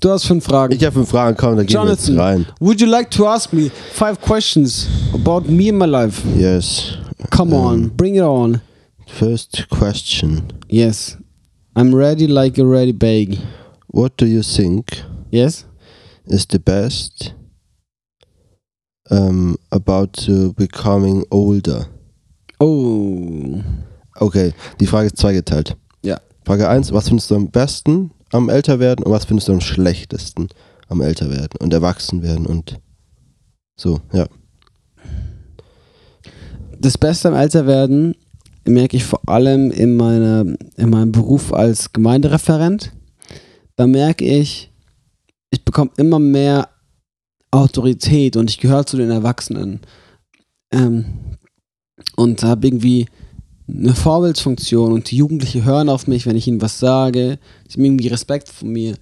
[0.02, 0.74] Du hast fünf Fragen.
[0.76, 2.20] Ich habe fünf Fragen, komm, da gehen wir jetzt Jonathan.
[2.26, 2.46] rein.
[2.60, 6.22] Would you like to ask me five questions about me and my life?
[6.38, 6.98] Yes.
[7.32, 7.60] Come Ähm.
[7.66, 8.62] on, bring it on.
[9.08, 10.44] First question.
[10.70, 11.18] Yes.
[11.76, 13.38] I'm ready like a ready bag.
[13.88, 15.66] What do you think Yes?
[16.28, 17.34] is the best
[19.12, 21.88] um, about to becoming older?
[22.60, 23.62] Oh.
[24.20, 25.76] Okay, die Frage ist zweigeteilt.
[26.04, 26.20] Ja.
[26.46, 30.50] Frage 1, was findest du am besten am Älterwerden und was findest du am schlechtesten
[30.88, 32.80] am Älterwerden und Erwachsenwerden und
[33.76, 34.28] so, ja.
[36.80, 38.16] Das Beste am Älterwerden
[38.66, 40.46] merke ich vor allem in, meiner,
[40.78, 42.94] in meinem Beruf als Gemeindereferent.
[43.76, 44.72] Da merke ich,
[45.50, 46.70] ich bekomme immer mehr
[47.52, 49.82] Autorität und ich gehöre zu den Erwachsenen.
[50.72, 51.06] Ähm,
[52.16, 53.08] und habe irgendwie
[53.68, 57.40] eine Vorbildsfunktion und die Jugendlichen hören auf mich, wenn ich ihnen was sage.
[57.68, 58.96] Sie haben irgendwie Respekt vor mir.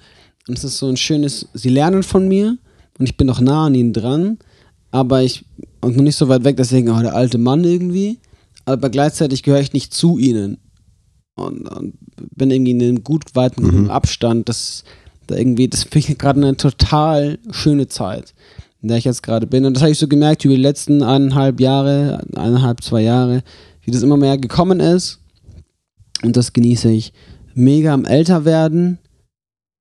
[0.47, 2.57] Und es ist so ein schönes, sie lernen von mir
[2.99, 4.38] und ich bin noch nah an ihnen dran,
[4.91, 5.45] aber ich,
[5.82, 8.20] und noch nicht so weit weg, deswegen auch der alte Mann irgendwie,
[8.66, 10.57] aber gleichzeitig gehöre ich nicht zu ihnen.
[11.36, 11.95] Und, und
[12.36, 13.89] bin irgendwie in einem gut weiten Mhm.
[13.89, 14.47] Abstand.
[14.49, 14.84] Das,
[15.28, 18.34] da irgendwie, das finde ich gerade eine total schöne Zeit,
[18.82, 19.66] in der ich jetzt gerade bin.
[19.66, 23.43] Und das habe ich so gemerkt über die letzten eineinhalb Jahre, eineinhalb, zwei Jahre,
[23.84, 25.19] wie das immer mehr gekommen ist.
[26.23, 27.13] Und das genieße ich
[27.53, 28.97] mega am Älterwerden.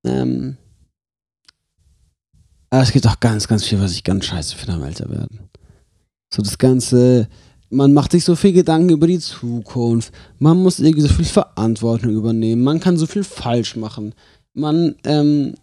[0.04, 0.56] Ähm,
[2.70, 5.40] aber es gibt auch ganz, ganz viel, was ich ganz scheiße finde am Älterwerden.
[6.34, 7.28] So das Ganze,
[7.68, 12.12] man macht sich so viel Gedanken über die Zukunft, man muss irgendwie so viel Verantwortung
[12.12, 14.14] übernehmen, man kann so viel falsch machen.
[14.54, 15.54] Man, ähm,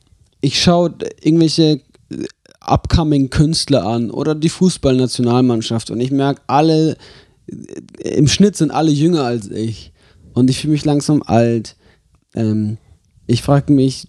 [0.42, 1.82] ich schaue irgendwelche
[2.12, 2.26] äh,
[2.60, 6.96] upcoming Künstler an oder die Fußballnationalmannschaft und ich merke, alle,
[8.00, 9.92] im Schnitt sind alle jünger als ich.
[10.34, 11.76] Und ich fühle mich langsam alt.
[12.36, 12.78] Ähm,
[13.28, 14.08] ich frage mich,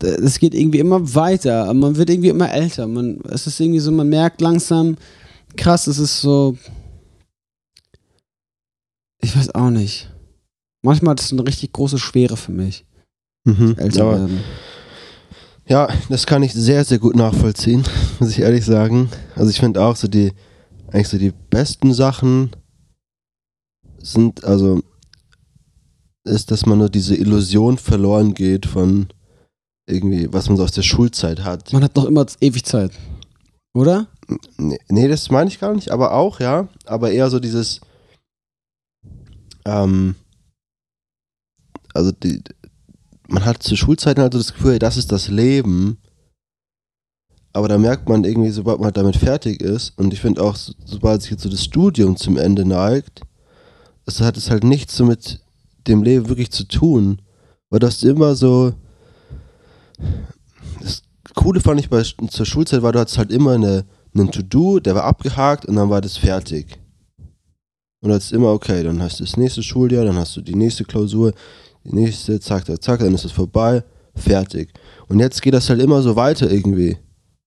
[0.00, 1.72] es geht irgendwie immer weiter.
[1.74, 2.86] Man wird irgendwie immer älter.
[2.86, 4.96] Man, es ist irgendwie so, man merkt langsam,
[5.56, 6.56] krass, es ist so.
[9.22, 10.10] Ich weiß auch nicht.
[10.82, 12.86] Manchmal ist es eine richtig große Schwere für mich,
[13.44, 13.74] Mhm.
[13.76, 14.40] älter Aber, werden.
[15.68, 17.84] ja, das kann ich sehr, sehr gut nachvollziehen,
[18.18, 19.10] muss ich ehrlich sagen.
[19.36, 20.32] Also ich finde auch so die,
[20.92, 22.50] eigentlich so die besten Sachen
[23.98, 24.80] sind, also
[26.24, 29.08] ist, dass man nur diese Illusion verloren geht von
[29.86, 31.72] irgendwie, was man so aus der Schulzeit hat.
[31.72, 32.92] Man hat noch immer ewig Zeit.
[33.74, 34.08] Oder?
[34.56, 36.68] Nee, nee, das meine ich gar nicht, aber auch, ja.
[36.86, 37.80] Aber eher so dieses,
[39.64, 40.14] ähm,
[41.94, 42.42] also die,
[43.28, 45.98] man hat zu Schulzeiten halt so das Gefühl, das ist das Leben.
[47.52, 50.54] Aber da merkt man irgendwie, sobald man halt damit fertig ist, und ich finde auch,
[50.54, 53.22] so, sobald sich jetzt so das Studium zum Ende neigt,
[54.06, 55.40] es hat es halt nichts so mit
[55.86, 57.22] dem Leben wirklich zu tun.
[57.70, 58.72] Weil das immer so,
[60.80, 61.02] das
[61.34, 63.84] Coole fand ich bei zur Schulzeit war, du hattest halt immer eine,
[64.14, 66.78] einen To-Do, der war abgehakt und dann war das fertig.
[68.02, 70.54] Und das ist immer okay, dann hast du das nächste Schuljahr, dann hast du die
[70.54, 71.32] nächste Klausur,
[71.84, 73.84] die nächste, zack, zack, zack, dann ist es vorbei,
[74.14, 74.72] fertig.
[75.08, 76.96] Und jetzt geht das halt immer so weiter irgendwie.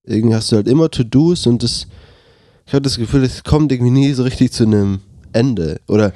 [0.04, 1.86] Irgendwie hast du halt immer To-Dos und das,
[2.66, 5.00] ich habe das Gefühl, es kommt irgendwie nie so richtig zu einem
[5.32, 5.80] Ende.
[5.88, 6.12] Oder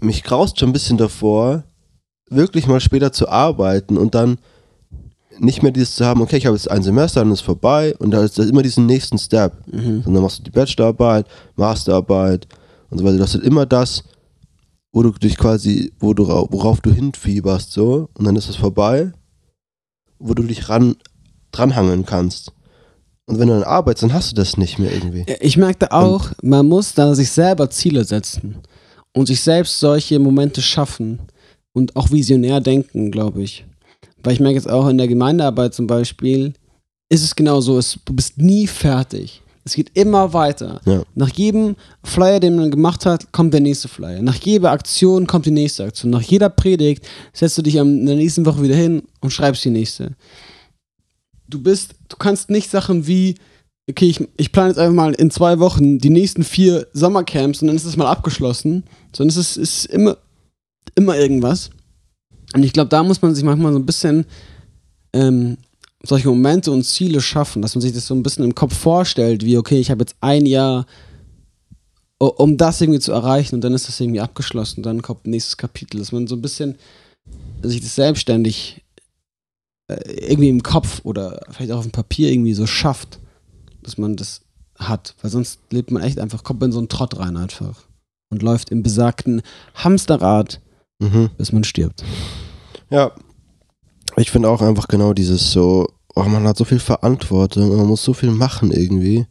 [0.00, 1.64] mich graust schon ein bisschen davor,
[2.28, 4.38] wirklich mal später zu arbeiten und dann
[5.38, 8.10] nicht mehr dieses zu haben, okay, ich habe jetzt ein Semester, dann ist vorbei und
[8.10, 9.52] da ist immer diesen nächsten Step.
[9.66, 10.02] Mhm.
[10.04, 11.26] Und dann machst du die Bachelorarbeit,
[11.56, 12.46] Masterarbeit
[12.90, 13.18] und so weiter.
[13.18, 14.04] Das ist halt immer das,
[14.92, 18.56] wo du dich quasi, wo du, rau- worauf du hinfieberst, so, und dann ist es
[18.56, 19.12] vorbei,
[20.18, 20.96] wo du dich ran,
[21.52, 22.52] dranhangeln kannst.
[23.26, 25.24] Und wenn du dann arbeitest, dann hast du das nicht mehr irgendwie.
[25.40, 28.56] Ich merkte auch, man muss da sich selber Ziele setzen
[29.12, 31.18] und sich selbst solche Momente schaffen
[31.72, 33.64] und auch visionär denken, glaube ich.
[34.22, 36.52] Weil ich merke jetzt auch in der Gemeindearbeit zum Beispiel,
[37.08, 39.42] ist es genau so, es, du bist nie fertig.
[39.64, 40.80] Es geht immer weiter.
[40.84, 41.02] Ja.
[41.16, 41.74] Nach jedem
[42.04, 44.22] Flyer, den man gemacht hat, kommt der nächste Flyer.
[44.22, 46.12] Nach jeder Aktion kommt die nächste Aktion.
[46.12, 49.64] Nach jeder Predigt setzt du dich am- in der nächsten Woche wieder hin und schreibst
[49.64, 50.12] die nächste.
[51.48, 53.36] Du bist, du kannst nicht Sachen wie,
[53.88, 57.68] okay, ich, ich plane jetzt einfach mal in zwei Wochen die nächsten vier Sommercamps und
[57.68, 58.84] dann ist es mal abgeschlossen,
[59.14, 60.16] sondern es ist, ist immer,
[60.94, 61.70] immer irgendwas.
[62.54, 64.26] Und ich glaube, da muss man sich manchmal so ein bisschen
[65.12, 65.56] ähm,
[66.02, 69.44] solche Momente und Ziele schaffen, dass man sich das so ein bisschen im Kopf vorstellt,
[69.44, 70.86] wie, okay, ich habe jetzt ein Jahr,
[72.18, 75.98] um das irgendwie zu erreichen und dann ist das irgendwie abgeschlossen, dann kommt nächstes Kapitel,
[75.98, 76.76] dass man so ein bisschen
[77.62, 78.82] sich das selbstständig
[79.88, 83.20] irgendwie im Kopf oder vielleicht auch auf dem Papier irgendwie so schafft,
[83.82, 84.40] dass man das
[84.78, 85.14] hat.
[85.22, 87.84] Weil sonst lebt man echt einfach, kommt man in so einen Trott rein einfach.
[88.30, 89.42] Und läuft im besagten
[89.74, 90.60] Hamsterrad,
[90.98, 91.30] Mhm.
[91.36, 92.02] bis man stirbt.
[92.90, 93.12] Ja.
[94.16, 98.02] Ich finde auch einfach genau dieses so, oh, man hat so viel Verantwortung man muss
[98.02, 99.26] so viel machen irgendwie.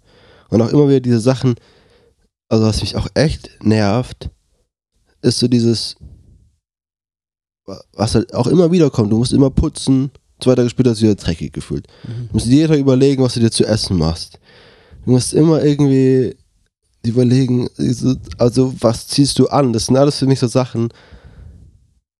[0.49, 1.55] Und auch immer wieder diese Sachen,
[2.49, 4.29] also was mich auch echt nervt,
[5.23, 5.95] ist so dieses,
[7.93, 9.11] was halt auch immer wieder kommt.
[9.11, 11.87] Du musst immer putzen, zwei Tage später ist wieder dreckig gefühlt.
[12.03, 12.27] Mhm.
[12.27, 14.39] Du musst dir jeden Tag überlegen, was du dir zu essen machst.
[15.05, 16.35] Du musst immer irgendwie
[17.05, 17.69] überlegen,
[18.37, 19.73] also was ziehst du an?
[19.73, 20.89] Das sind alles für mich so Sachen.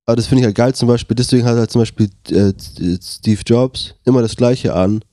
[0.05, 1.16] Aber das finde ich halt geil zum Beispiel.
[1.16, 2.53] Deswegen hat halt zum Beispiel äh,
[3.01, 5.03] Steve Jobs immer das Gleiche an,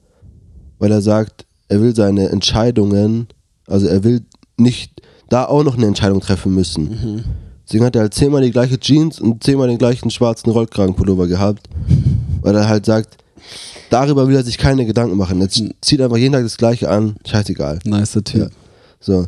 [0.78, 3.28] weil er sagt, er will seine Entscheidungen,
[3.66, 4.22] also er will
[4.58, 5.00] nicht
[5.30, 6.84] da auch noch eine Entscheidung treffen müssen.
[6.90, 7.24] Mhm.
[7.66, 11.70] Deswegen hat er halt zehnmal die gleiche Jeans und zehnmal den gleichen schwarzen Rollkragenpullover gehabt,
[12.42, 13.16] weil er halt sagt,
[13.90, 15.40] darüber will er sich keine Gedanken machen.
[15.40, 17.78] Er zieht einfach jeden Tag das Gleiche an, scheißegal.
[17.84, 18.50] Nicer Typ.
[19.00, 19.26] So.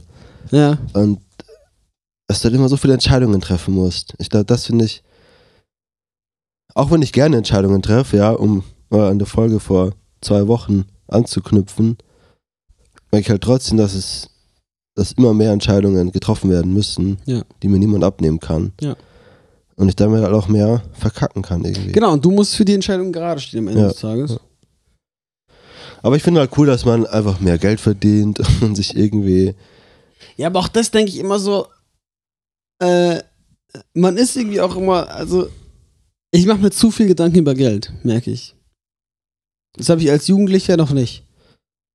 [0.51, 0.79] Ja.
[0.93, 1.21] Und
[2.27, 4.15] dass du halt immer so viele Entscheidungen treffen musst.
[4.19, 5.03] Ich glaube, das finde ich,
[6.75, 10.85] auch wenn ich gerne Entscheidungen treffe, ja, um mal an der Folge vor zwei Wochen
[11.09, 11.97] anzuknüpfen,
[13.13, 14.31] merke ich halt trotzdem, dass es,
[14.97, 17.43] dass immer mehr Entscheidungen getroffen werden müssen, Ja.
[17.63, 18.73] die mir niemand abnehmen kann.
[18.81, 18.97] Ja.
[19.77, 21.93] Und ich damit halt auch mehr verkacken kann irgendwie.
[21.93, 23.89] Genau, und du musst für die Entscheidung gerade stehen am Ende Ja.
[23.89, 24.39] des Tages.
[26.03, 29.55] Aber ich finde halt cool, dass man einfach mehr Geld verdient und sich irgendwie,
[30.37, 31.67] Ja, aber auch das denke ich immer so,
[32.81, 33.21] äh,
[33.95, 35.49] man ist irgendwie auch immer, also
[36.31, 38.55] ich mache mir zu viel Gedanken über Geld, merke ich.
[39.77, 41.25] Das habe ich als Jugendlicher noch nicht.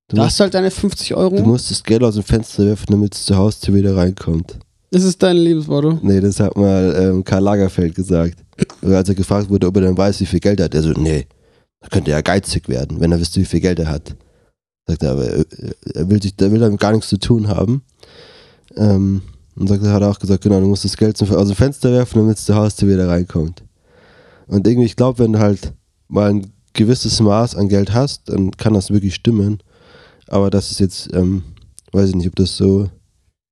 [0.09, 1.38] du, Da hast halt deine 50 Euro.
[1.38, 4.59] du musst das Geld aus dem Fenster werfen, damit es zur Haustür wieder reinkommt.
[5.03, 5.99] Ist dein Lebensmotto.
[6.01, 8.37] Nee, das hat mal ähm, Karl Lagerfeld gesagt.
[8.81, 10.81] Und Als er gefragt wurde, ob er dann weiß, wie viel Geld er hat, er
[10.81, 11.27] so, nee,
[11.79, 14.15] da könnte er geizig werden, wenn er wüsste, wie viel Geld er hat.
[14.87, 15.45] Sagt er, aber er,
[15.93, 17.83] er will sich, der will damit gar nichts zu tun haben.
[18.75, 19.21] Ähm,
[19.55, 22.19] und sagt, hat er auch gesagt, genau, du musst das Geld zum, dem Fenster werfen,
[22.19, 23.63] damit es zur Haustür wieder reinkommt.
[24.47, 25.73] Und irgendwie, ich glaube, wenn du halt
[26.07, 29.59] mal ein gewisses Maß an Geld hast, dann kann das wirklich stimmen.
[30.27, 31.43] Aber das ist jetzt, ähm,
[31.91, 32.89] weiß ich nicht, ob das so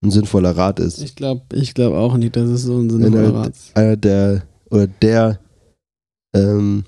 [0.07, 1.01] ein sinnvoller Rat ist.
[1.01, 3.75] Ich glaube ich glaub auch nicht, dass es so ein sinnvoller Rat ist.
[3.77, 5.39] einer der oder der
[6.33, 6.83] ähm,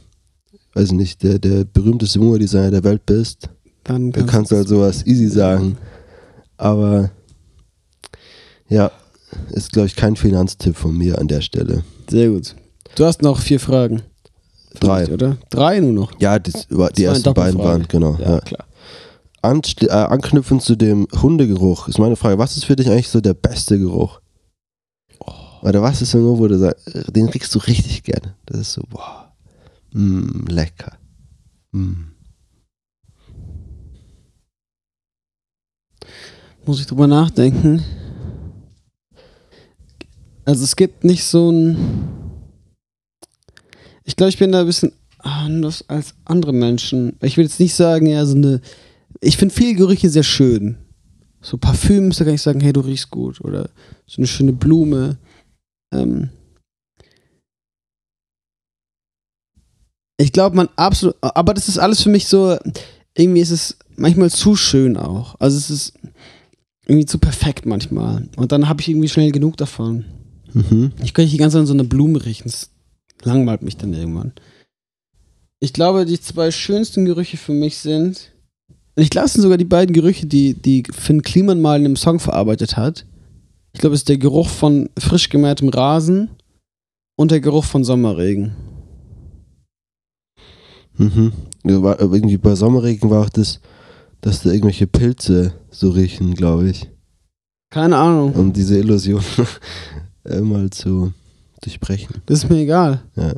[0.74, 3.50] weiß ich nicht, der, der berühmteste Modedesigner der Welt bist,
[3.84, 5.78] Dann dann kannst du halt sowas easy sagen.
[6.58, 7.12] Aber
[8.68, 8.92] ja,
[9.52, 11.84] ist glaube ich kein Finanztipp von mir an der Stelle.
[12.10, 12.56] Sehr gut.
[12.96, 14.02] Du hast noch vier Fragen.
[14.80, 15.02] Drei.
[15.04, 15.38] mich, oder?
[15.50, 16.12] Drei nur noch.
[16.20, 18.16] Ja, das, war- die ersten beiden waren, genau.
[18.20, 18.40] Ja, Ja.
[18.42, 18.66] klar.
[19.42, 23.34] Äh, anknüpfend zu dem Hundegeruch ist meine Frage, was ist für dich eigentlich so der
[23.34, 24.20] beste Geruch?
[25.62, 28.36] Oder was ist so ein Geruch, wo du sagst, den riechst du richtig gerne?
[28.46, 29.34] Das ist so, boah,
[29.92, 30.98] mm, lecker.
[31.72, 32.12] Mm.
[36.66, 37.84] Muss ich drüber nachdenken.
[40.46, 41.78] Also es gibt nicht so ein.
[44.04, 47.18] Ich glaube, ich bin da ein bisschen anders als andere Menschen.
[47.22, 48.62] Ich will jetzt nicht sagen, ja, so eine.
[49.22, 50.78] Ich finde viele Gerüche sehr schön.
[51.42, 53.42] So Parfüms, da kann ich sagen, hey, du riechst gut.
[53.42, 53.70] Oder
[54.06, 55.18] so eine schöne Blume.
[55.94, 56.30] Ähm
[60.18, 61.16] ich glaube, man absolut.
[61.22, 62.58] Aber das ist alles für mich so.
[63.16, 65.36] Irgendwie ist es manchmal zu schön auch.
[65.40, 65.94] Also es ist
[66.86, 68.28] irgendwie zu perfekt manchmal.
[68.36, 70.06] Und dann habe ich irgendwie schnell genug davon.
[70.54, 70.92] Mhm.
[71.04, 72.46] Ich könnte die ganze Zeit an so eine Blume riechen.
[72.46, 72.70] Das
[73.24, 74.34] langweilt mich dann irgendwann.
[75.60, 78.32] Ich glaube, die zwei schönsten Gerüche für mich sind.
[78.96, 81.96] Ich glaube, es sind sogar die beiden Gerüche, die, die Finn Kliman mal in einem
[81.96, 83.06] Song verarbeitet hat.
[83.74, 86.30] Ich glaube, es ist der Geruch von frisch gemähtem Rasen
[87.16, 88.54] und der Geruch von Sommerregen.
[90.98, 91.32] Mhm.
[91.64, 93.60] War- Irgendwie bei Sommerregen war auch das,
[94.22, 96.90] dass da irgendwelche Pilze so riechen, glaube ich.
[97.72, 98.34] Keine Ahnung.
[98.34, 99.22] Um diese Illusion
[100.26, 101.14] äh, mal zu
[101.62, 102.16] durchbrechen.
[102.26, 103.02] Das ist mir egal.
[103.16, 103.34] Ja.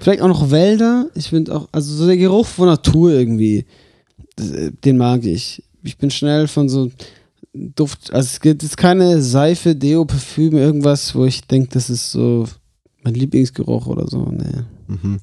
[0.00, 1.08] Vielleicht auch noch Wälder.
[1.14, 3.64] Ich finde auch, also so der Geruch von Natur irgendwie,
[4.38, 5.62] den mag ich.
[5.82, 6.90] Ich bin schnell von so
[7.52, 12.10] Duft, also es gibt jetzt keine Seife, Deo, Parfüm, irgendwas, wo ich denke, das ist
[12.10, 12.46] so
[13.02, 14.26] mein Lieblingsgeruch oder so.
[14.26, 14.62] Nee.
[14.88, 15.20] Mhm.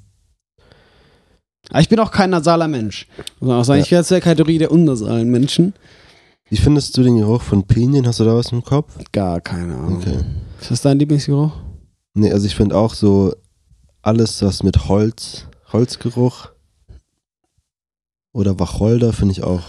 [1.69, 3.07] Aber ich bin auch kein nasaler Mensch.
[3.39, 3.83] Muss man auch sagen, Ja.
[3.83, 5.73] ich gehöre zur Kategorie der unnasalen Menschen.
[6.49, 8.05] Wie findest du den Geruch von Pinien?
[8.05, 8.97] Hast du da was im Kopf?
[9.11, 9.97] Gar keine Ahnung.
[9.97, 10.19] Okay.
[10.59, 11.51] Ist das dein Lieblingsgeruch?
[12.15, 13.33] Nee, also ich finde auch so
[14.01, 16.49] alles, was mit Holz, Holzgeruch
[18.33, 19.63] oder Wacholder finde ich auch.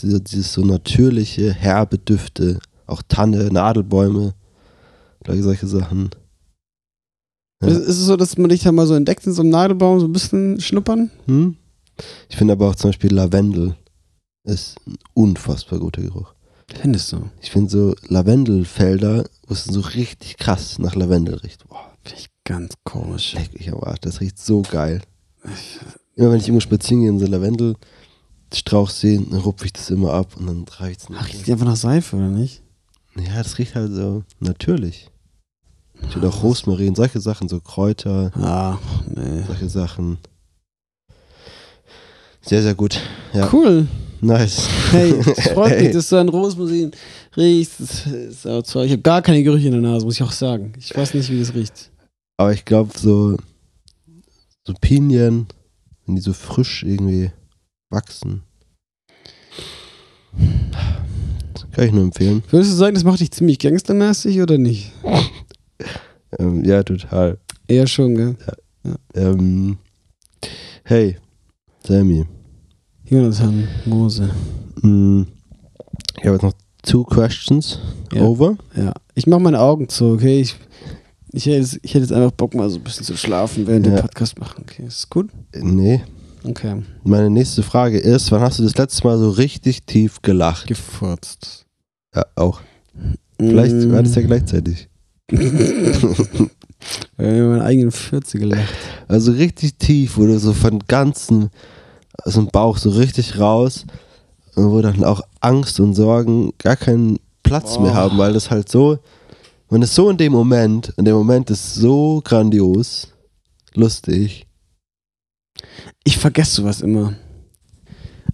[0.00, 4.34] Dieses, so natürliche, herbe Düfte, auch Tanne, Nadelbäume,
[5.26, 6.10] solche solche Sachen.
[7.62, 7.68] Ja.
[7.68, 10.06] Ist, es so, dass man dich da mal so entdeckt in so einem Nadelbaum, so
[10.06, 11.10] ein bisschen schnuppern?
[11.26, 11.56] Hm?
[12.28, 13.76] Ich finde aber auch zum Beispiel Lavendel
[14.44, 16.34] ist ein unfassbar guter Geruch.
[16.80, 17.30] Findest du?
[17.40, 21.68] Ich finde so Lavendelfelder, wo es so richtig krass nach Lavendel riecht.
[21.68, 23.34] Boah, Finde ich ganz komisch.
[23.34, 24.00] leck ich Arsch.
[24.00, 25.02] Das riecht so geil.
[26.16, 30.12] Immer wenn ich irgendwo spazieren gehe und so Lavendelstrauch sehe, dann rupfe ich das immer
[30.12, 32.62] ab und dann riecht es Ach, riecht einfach nach Seife, oder nicht?
[33.16, 35.08] Ja, das riecht halt so natürlich.
[36.08, 38.78] Ich würde auch Rosmarin, solche Sachen, so Kräuter, Ah,
[39.14, 39.42] nee.
[39.46, 40.18] solche Sachen.
[42.40, 43.00] Sehr, sehr gut.
[43.32, 43.86] Ja, Cool.
[44.20, 44.68] nice.
[44.90, 46.90] Hey, es freut mich, dass du an Rosmarin
[47.36, 47.80] riechst.
[47.80, 50.32] Das ist auch zwar, ich habe gar keine Gerüche in der Nase, muss ich auch
[50.32, 50.72] sagen.
[50.78, 51.90] Ich weiß nicht, wie das riecht.
[52.36, 53.36] Aber ich glaube, so,
[54.66, 55.46] so Pinien,
[56.06, 57.30] wenn die so frisch irgendwie
[57.90, 58.42] wachsen,
[61.52, 62.42] das kann ich nur empfehlen.
[62.50, 64.92] Würdest du sagen, das macht dich ziemlich gangstermäßig oder nicht?
[66.38, 67.36] Ähm, ja, total.
[67.68, 68.36] Eher schon, gell?
[69.14, 69.76] Ähm,
[70.84, 71.18] hey,
[71.86, 72.24] Sammy.
[73.04, 74.30] Jonathan Mose.
[74.80, 75.24] mm,
[76.16, 77.78] Ich habe jetzt noch two questions
[78.14, 78.22] Ja.
[78.22, 78.56] over.
[78.74, 78.94] Ja.
[79.14, 80.40] Ich mache meine Augen zu, okay?
[80.40, 80.56] Ich,
[81.32, 83.86] ich, hätte, jetzt- ich hätte jetzt einfach Bock, mal so ein bisschen zu schlafen, während
[83.86, 83.98] wir Ja.
[83.98, 84.62] den Podcast machen.
[84.68, 85.30] Okay, ist gut?
[85.54, 86.02] Nee,
[86.44, 86.82] Okay.
[87.04, 90.66] meine nächste Frage ist, wann hast du das letzte Mal so richtig tief gelacht?
[90.66, 91.64] Gefurzt.
[92.14, 92.60] Ja, auch.
[93.38, 93.92] Vielleicht Mm.
[93.92, 94.88] war das ja gleichzeitig.
[97.18, 98.68] Ich habe meinen eigenen 40 gelacht.
[99.06, 101.50] Also richtig tief, wo du so von ganzen,
[102.24, 103.84] aus dem Bauch so richtig raus,
[104.56, 107.94] und wo dann auch Angst und Sorgen gar keinen Platz mehr Oh.
[107.94, 108.98] haben, weil das halt so,
[109.72, 113.08] man ist so in dem Moment, und der Moment ist so grandios,
[113.72, 114.46] lustig.
[116.04, 117.14] Ich vergesse sowas immer.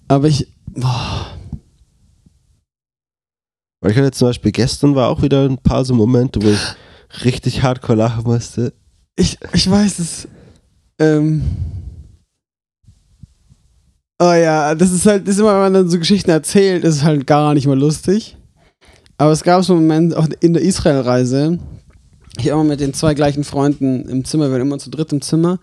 [0.09, 0.53] Aber ich.
[0.67, 1.39] Boah.
[3.81, 7.25] Weil ich hatte zum Beispiel gestern war auch wieder ein paar so Momente, wo ich
[7.25, 8.73] richtig hardcore lachen musste.
[9.15, 10.27] Ich, ich weiß es.
[10.99, 11.43] Ähm.
[14.21, 16.97] Oh ja, das ist halt, das ist immer, wenn man dann so Geschichten erzählt, ist
[16.97, 18.38] es halt gar nicht mal lustig.
[19.19, 21.59] Aber es gab so einen Moment, auch in der Israel-Reise,
[22.39, 25.21] ich immer mit den zwei gleichen Freunden im Zimmer, wir waren immer zu dritt im
[25.21, 25.59] Zimmer.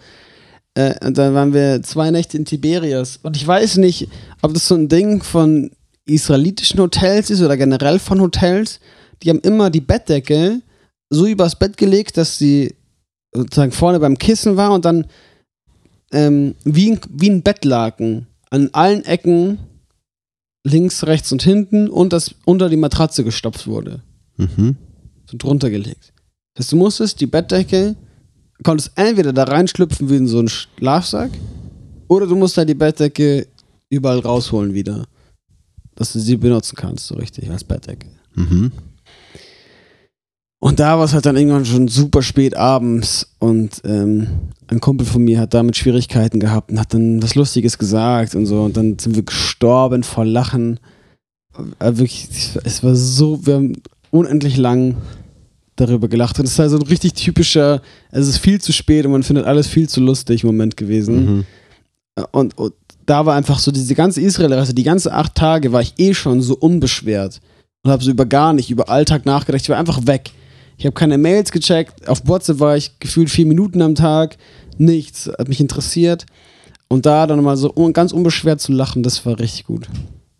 [0.73, 3.19] Äh, und dann waren wir zwei Nächte in Tiberias.
[3.23, 4.09] Und ich weiß nicht,
[4.41, 5.71] ob das so ein Ding von
[6.05, 8.79] israelitischen Hotels ist oder generell von Hotels.
[9.23, 10.61] Die haben immer die Bettdecke
[11.09, 12.75] so übers Bett gelegt, dass sie
[13.33, 15.07] sozusagen vorne beim Kissen war und dann
[16.11, 19.59] ähm, wie, wie ein Bettlaken an allen Ecken
[20.65, 24.01] links, rechts und hinten und das unter die Matratze gestopft wurde.
[24.37, 24.75] Mhm.
[25.29, 26.11] So drunter gelegt.
[26.55, 27.95] Das heißt, du musstest die Bettdecke,
[28.63, 31.31] konntest entweder da reinschlüpfen wie in so einen Schlafsack
[32.07, 33.47] oder du musst halt die Bettdecke
[33.89, 35.05] überall rausholen wieder.
[35.95, 38.09] Dass du sie benutzen kannst, so richtig, als Bettdecke.
[38.33, 38.71] Mhm.
[40.59, 44.27] Und da war es halt dann irgendwann schon super spät abends und ähm,
[44.67, 48.45] ein Kumpel von mir hat damit Schwierigkeiten gehabt und hat dann was Lustiges gesagt und
[48.45, 50.79] so und dann sind wir gestorben vor Lachen.
[51.79, 52.29] Äh, wirklich,
[52.63, 53.73] es war so, wir haben
[54.11, 54.95] unendlich lang
[55.75, 57.81] darüber gelacht und es ist halt so ein richtig typischer,
[58.11, 61.25] es ist viel zu spät und man findet alles viel zu lustig Moment gewesen.
[61.25, 61.45] Mhm.
[62.31, 62.73] Und, und
[63.05, 66.41] da war einfach so diese ganze Israel-Reise, die ganze acht Tage war ich eh schon
[66.41, 67.41] so unbeschwert
[67.83, 69.61] und habe so über gar nicht, über Alltag nachgedacht.
[69.61, 70.31] Ich war einfach weg.
[70.77, 72.07] Ich habe keine Mails gecheckt.
[72.07, 74.37] Auf WhatsApp war ich gefühlt vier Minuten am Tag.
[74.77, 76.25] Nichts hat mich interessiert.
[76.87, 79.87] Und da dann mal so ganz unbeschwert zu lachen, das war richtig gut.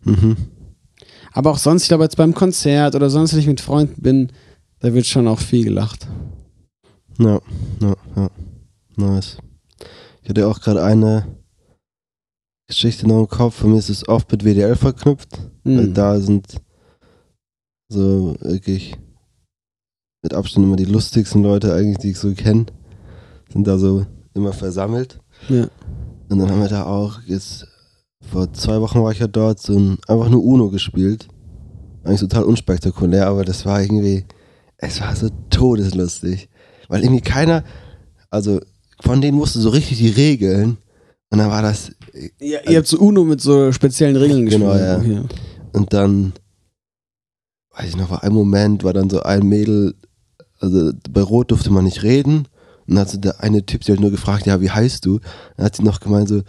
[0.04, 0.36] Mhm.
[1.32, 4.32] Aber auch sonst, ich glaube, jetzt beim Konzert oder sonst, wenn ich mit Freunden bin,
[4.80, 6.08] da wird schon auch viel gelacht.
[7.18, 7.40] Ja,
[7.82, 8.30] ja, ja.
[8.98, 9.38] Nice.
[10.22, 11.26] Ich hatte auch gerade eine
[12.68, 13.56] Geschichte noch im Kopf.
[13.56, 15.40] Für mich ist es oft mit WDL verknüpft.
[15.64, 15.94] Weil Mhm.
[15.94, 16.56] da sind
[17.90, 18.96] so wirklich
[20.26, 22.65] mit Abstand immer die lustigsten Leute eigentlich, die ich so kenne.
[23.53, 25.19] Sind da so immer versammelt.
[25.49, 25.67] Ja.
[26.30, 27.67] Und dann haben wir da auch jetzt,
[28.32, 31.28] vor zwei Wochen war ich ja dort, so ein, einfach nur Uno gespielt.
[32.03, 34.26] Eigentlich total unspektakulär, aber das war irgendwie,
[34.78, 36.49] es war so todeslustig.
[36.89, 37.63] Weil irgendwie keiner,
[38.32, 38.59] also
[39.01, 40.78] von denen wusste so richtig die Regeln.
[41.30, 41.91] Und dann war das,
[42.39, 44.63] Ja, ihr habt so Uno mit so speziellen Regeln gespielt.
[44.63, 44.97] Genau, ja.
[44.97, 45.21] Okay.
[45.71, 46.34] Und dann,
[47.78, 49.93] weiß ich noch, war ein Moment, war dann so ein Mädel,
[50.60, 52.47] also bei Rot durfte man nicht reden.
[52.88, 55.20] Und dann hat so der eine Typ sie halt nur gefragt, ja, wie heißt du?
[55.58, 56.41] Dann hat sie noch gemeint so,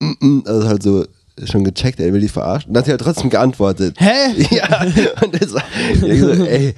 [0.00, 1.04] mm -mm, also halt so
[1.44, 2.68] schon gecheckt, er will die verarschen.
[2.68, 3.96] Und dann hat sie halt trotzdem geantwortet.
[3.98, 4.32] Hä?
[4.56, 4.86] ja,
[5.22, 5.62] und das war,
[5.92, 6.74] ich so, ey,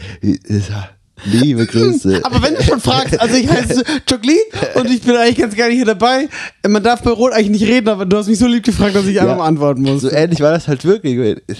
[0.48, 0.90] das war,
[1.24, 2.20] liebe Grüße.
[2.24, 4.40] Aber wenn du schon fragst, also ich heiße Jacqueline
[4.74, 6.28] und ich bin eigentlich ganz gerne hier dabei.
[6.66, 9.06] Man darf bei Rot eigentlich nicht reden, aber du hast mich so lieb gefragt, dass
[9.06, 9.22] ich Ja.
[9.22, 10.02] einfach mal antworten muss.
[10.02, 11.40] So ähnlich war das halt wirklich.
[11.46, 11.58] Es,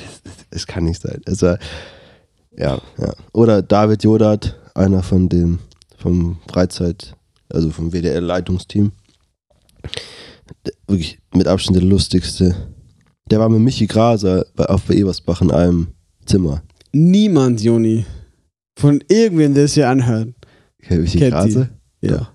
[0.51, 1.21] es kann nicht sein.
[1.25, 1.59] Es war,
[2.57, 3.13] ja, ja.
[3.33, 5.59] Oder David Jodat, einer von den
[5.97, 7.15] vom Freizeit
[7.53, 8.93] also vom WDR-Leitungsteam.
[10.87, 12.55] Wirklich mit Abstand der lustigste.
[13.31, 15.89] Der war mit Michi Graser bei, auf bei Ebersbach in einem
[16.27, 16.63] Zimmer.
[16.93, 18.05] Niemand, Joni,
[18.79, 20.35] von irgendwem, der es hier anhört.
[20.83, 21.69] Okay, Michi Kennt Graser?
[22.01, 22.31] Ja.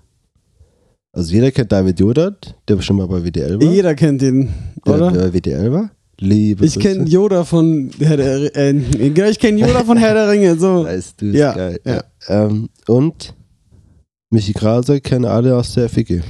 [1.12, 3.72] Also jeder kennt David Jodat, der schon mal bei WDL war.
[3.72, 4.52] Jeder kennt ihn,
[4.86, 5.12] der, oder?
[5.12, 5.90] der bei WDL war.
[6.18, 10.30] Liebe ich kenne Yoda von Herr der äh, genau, ich kenne Yoda von Herr der
[10.30, 10.58] Ringe.
[10.58, 10.84] So.
[10.84, 11.80] Weißt du, ist Ja, geil.
[11.84, 12.04] ja.
[12.28, 13.34] Ähm, und
[14.30, 16.22] Michi Graser kennen alle aus der Ficke.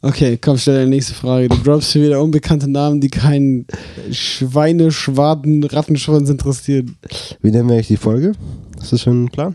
[0.00, 1.48] Okay, komm, stell deine nächste Frage.
[1.48, 3.66] Du droppst hier wieder unbekannte Namen, die keinen
[4.10, 6.96] Schweine, Schwaden, Rattenschwanz interessieren.
[7.40, 8.32] Wie nennen wir eigentlich die Folge?
[8.80, 9.54] Ist das schon ein Plan?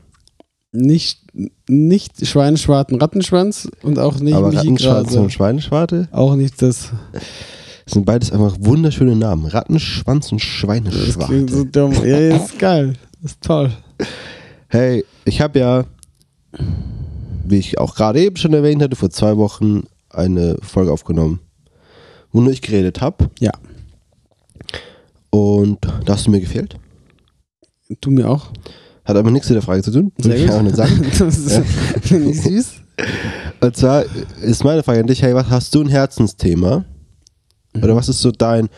[0.71, 1.19] Nicht,
[1.67, 5.21] nicht Schweine, Schwaden, Rattenschwanz und auch nicht Aber Michi Rattenschwarze Graser.
[5.21, 6.91] und Schweineschwarte Auch nicht das.
[7.87, 9.45] Sind beides einfach wunderschöne Namen.
[9.45, 11.93] Rattenschwanz und Das klingt so dumm.
[11.93, 12.93] Ja, ja, ist geil.
[13.21, 13.71] Das ist toll.
[14.67, 15.85] Hey, ich habe ja,
[17.45, 21.39] wie ich auch gerade eben schon erwähnt hatte, vor zwei Wochen eine Folge aufgenommen,
[22.31, 23.29] wo nur ich geredet habe.
[23.39, 23.51] Ja.
[25.29, 26.77] Und da hast du mir gefehlt.
[28.01, 28.47] Du mir auch.
[29.05, 30.11] Hat aber nichts mit der Frage zu tun.
[30.17, 30.55] Sehr ich gut.
[30.55, 31.05] auch nicht sagen.
[31.17, 31.61] Das ist,
[32.11, 32.71] ich süß.
[33.61, 34.03] Und zwar
[34.41, 36.83] ist meine Frage an dich, hey, was hast du ein Herzensthema?
[37.83, 38.69] Oder was ist so dein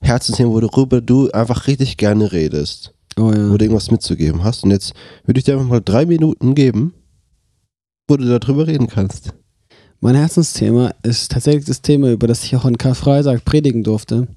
[0.00, 2.94] Herzensthema, worüber du einfach richtig gerne redest?
[3.16, 3.50] Oh ja.
[3.50, 4.64] Wo du irgendwas mitzugeben hast?
[4.64, 6.94] Und jetzt würde ich dir einfach mal drei Minuten geben,
[8.08, 9.34] wo du darüber reden kannst.
[10.00, 14.28] Mein Herzensthema ist tatsächlich das Thema, über das ich auch an Karfreitag predigen durfte.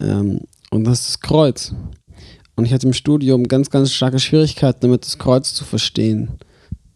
[0.00, 0.40] Ähm,
[0.70, 1.74] und das ist das Kreuz.
[2.54, 6.38] Und ich hatte im Studium ganz, ganz starke Schwierigkeiten damit, das Kreuz zu verstehen.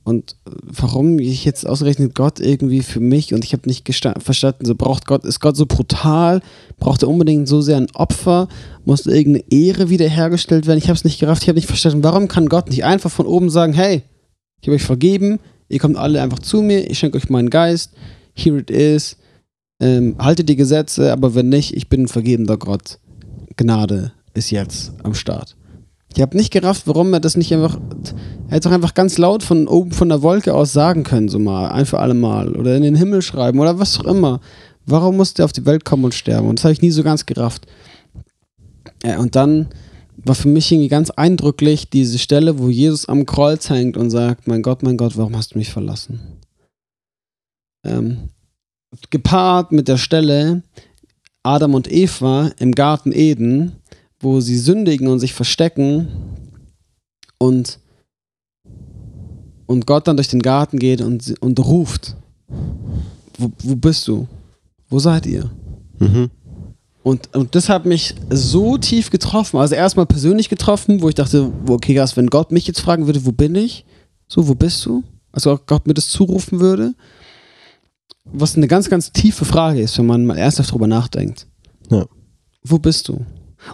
[0.07, 3.85] Und warum ich jetzt ausgerechnet Gott irgendwie für mich und ich habe nicht
[4.19, 6.43] verstanden, so braucht Gott, ist Gott so brutal,
[6.79, 8.47] braucht er unbedingt so sehr ein Opfer,
[8.85, 10.79] muss irgendeine Ehre wiederhergestellt werden.
[10.79, 13.27] Ich habe es nicht gerafft, ich habe nicht verstanden, warum kann Gott nicht einfach von
[13.27, 14.05] oben sagen, hey,
[14.61, 17.91] ich habe euch vergeben, ihr kommt alle einfach zu mir, ich schenke euch meinen Geist,
[18.33, 19.17] here it is,
[19.81, 23.01] ähm, haltet die Gesetze, aber wenn nicht, ich bin ein vergebender Gott.
[23.57, 25.57] Gnade ist jetzt am Start.
[26.17, 27.79] Ich habe nicht gerafft, warum er das nicht einfach,
[28.49, 31.39] er hätte doch einfach ganz laut von oben von der Wolke aus sagen können, so
[31.39, 34.41] mal, ein für alle Mal, oder in den Himmel schreiben, oder was auch immer.
[34.87, 36.49] Warum musste er auf die Welt kommen und sterben?
[36.49, 37.67] Und das habe ich nie so ganz gerafft.
[39.05, 39.69] Ja, und dann
[40.17, 44.47] war für mich irgendwie ganz eindrücklich diese Stelle, wo Jesus am Kreuz hängt und sagt,
[44.47, 46.39] mein Gott, mein Gott, warum hast du mich verlassen?
[47.85, 48.31] Ähm,
[49.11, 50.63] gepaart mit der Stelle
[51.43, 53.83] Adam und Eva im Garten Eden,
[54.27, 56.09] wo sie sündigen und sich verstecken
[57.39, 57.79] und,
[59.67, 62.17] und Gott dann durch den Garten geht und, und ruft,
[63.39, 64.27] wo, wo bist du?
[64.89, 65.49] Wo seid ihr?
[66.01, 66.31] Mhm.
[67.05, 69.59] Und, und das hat mich so tief getroffen.
[69.59, 73.25] Also erstmal persönlich getroffen, wo ich dachte, okay, krass, wenn Gott mich jetzt fragen würde,
[73.25, 73.85] wo bin ich?
[74.27, 75.05] So, wo bist du?
[75.31, 76.95] Also Gott mir das zurufen würde.
[78.25, 81.47] Was eine ganz, ganz tiefe Frage ist, wenn man mal ernsthaft drüber nachdenkt.
[81.91, 82.07] Ja.
[82.65, 83.25] Wo bist du?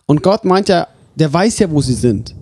[0.07, 2.35] Und Gott meint ja, der weiß ja, wo sie sind.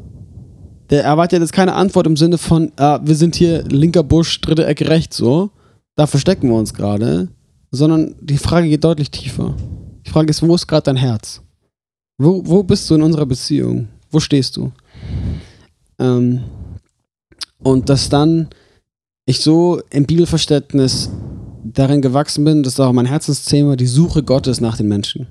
[0.91, 4.67] Der erwartet jetzt keine Antwort im Sinne von, ah, wir sind hier linker Busch, dritte
[4.67, 5.51] Ecke rechts, so.
[5.97, 7.29] Da verstecken wir uns gerade.
[7.71, 9.55] Sondern die Frage geht deutlich tiefer.
[10.05, 11.41] Die Frage ist, wo ist gerade dein Herz?
[12.19, 13.89] Wo, wo bist du in unserer Beziehung?
[14.11, 14.73] Wo stehst du?
[16.01, 16.43] Ähm,
[17.63, 18.49] und dass dann
[19.27, 21.11] ich so im Bibelverständnis
[21.63, 25.29] darin gewachsen bin, das ist auch mein Herzensthema, die Suche Gottes nach den Menschen.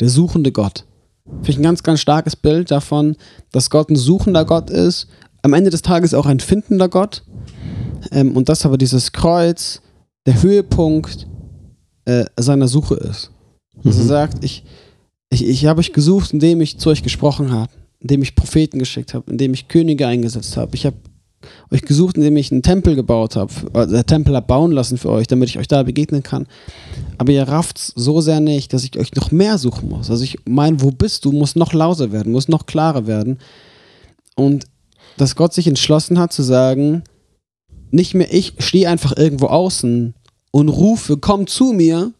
[0.00, 0.84] Der suchende Gott.
[1.26, 3.16] Finde ich ein ganz, ganz starkes Bild davon,
[3.52, 5.08] dass Gott ein suchender Gott ist,
[5.42, 7.22] am Ende des Tages auch ein findender Gott.
[8.12, 9.80] Ähm, und dass aber dieses Kreuz
[10.26, 11.26] der Höhepunkt
[12.04, 13.30] äh, seiner Suche ist.
[13.82, 14.08] Dass er Mhm.
[14.08, 14.64] sagt, ich,
[15.30, 19.14] ich, ich habe euch gesucht, indem ich zu euch gesprochen habe, indem ich Propheten geschickt
[19.14, 20.74] habe, indem ich Könige eingesetzt habe.
[20.74, 20.96] Ich habe
[21.70, 25.10] euch gesucht, indem ich einen Tempel gebaut habe, also der Tempel habe bauen lassen für
[25.10, 26.46] euch, damit ich euch da begegnen kann.
[27.18, 30.10] Aber ihr rafft's so sehr nicht, dass ich euch noch mehr suchen muss.
[30.10, 33.38] Also ich mein, wo bist du, muss noch lauter werden, muss noch klarer werden.
[34.34, 34.66] Und
[35.16, 37.02] dass Gott sich entschlossen hat zu sagen,
[37.90, 40.14] nicht mehr ich stehe einfach irgendwo außen
[40.50, 42.12] und rufe, komm zu mir,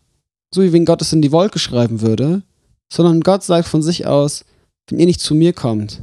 [0.51, 2.43] so wie wenn Gott es in die Wolke schreiben würde,
[2.89, 4.45] sondern Gott sagt von sich aus,
[4.89, 6.01] wenn ihr nicht zu mir kommt,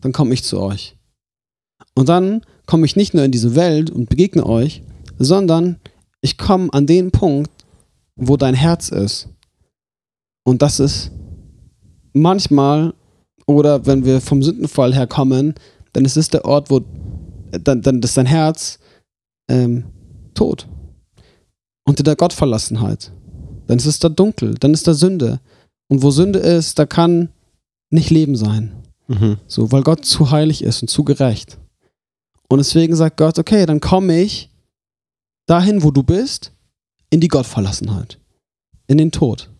[0.00, 0.96] dann komme ich zu euch.
[1.94, 4.82] Und dann komme ich nicht nur in diese Welt und begegne euch,
[5.18, 5.76] sondern
[6.20, 7.50] ich komme an den Punkt,
[8.16, 9.28] wo dein Herz ist.
[10.44, 11.10] Und das ist
[12.12, 12.94] manchmal,
[13.46, 15.54] oder wenn wir vom Sündenfall her kommen,
[15.92, 16.80] dann ist es der Ort, wo
[17.50, 18.78] dann, dann ist dein Herz
[19.48, 19.84] ähm,
[20.34, 20.66] tot.
[21.86, 23.12] Unter der Gottverlassenheit.
[23.66, 25.40] Dann ist es da dunkel, dann ist da Sünde.
[25.88, 27.28] Und wo Sünde ist, da kann
[27.90, 28.72] nicht Leben sein.
[29.06, 29.36] Mhm.
[29.46, 31.58] So, weil Gott zu heilig ist und zu gerecht.
[32.54, 34.48] Und deswegen sagt Gott, okay, dann komme ich
[35.46, 36.52] dahin, wo du bist,
[37.10, 38.20] in die Gottverlassenheit,
[38.86, 39.50] in den Tod.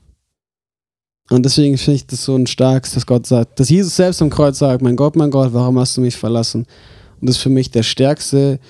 [1.28, 4.30] Und deswegen finde ich das so ein starkes, dass Gott sagt, dass Jesus selbst am
[4.30, 6.66] Kreuz sagt, mein Gott, mein Gott, warum hast du mich verlassen?
[7.20, 8.60] Und das ist für mich der stärkste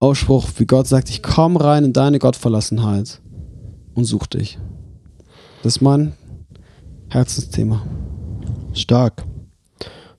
[0.00, 3.22] Ausspruch, wie Gott sagt, ich komme rein in deine Gottverlassenheit
[3.94, 4.58] und such dich.
[5.62, 6.12] Das ist mein
[7.08, 7.86] Herzensthema.
[8.74, 9.24] Stark.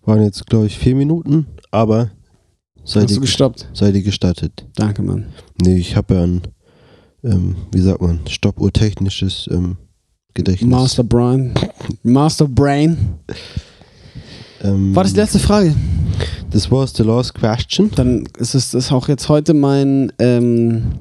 [0.06, 2.10] Waren jetzt, glaube ich, vier Minuten, aber
[2.88, 3.68] sei Hast du dir, gestoppt?
[3.74, 4.66] sei dir gestattet.
[4.76, 5.26] Danke, Mann.
[5.62, 6.42] Nee, ich habe ja ein,
[7.24, 9.78] ähm, wie sagt man, stoppuhrtechnisches ähm,
[10.34, 10.70] Gedächtnis.
[10.70, 11.54] Master Brain.
[12.04, 12.98] Master Brain.
[14.62, 15.76] ähm, War das die letzte Frage?
[16.52, 17.92] Das was the last question.
[17.96, 20.94] Dann ist es das auch jetzt heute mein, ähm,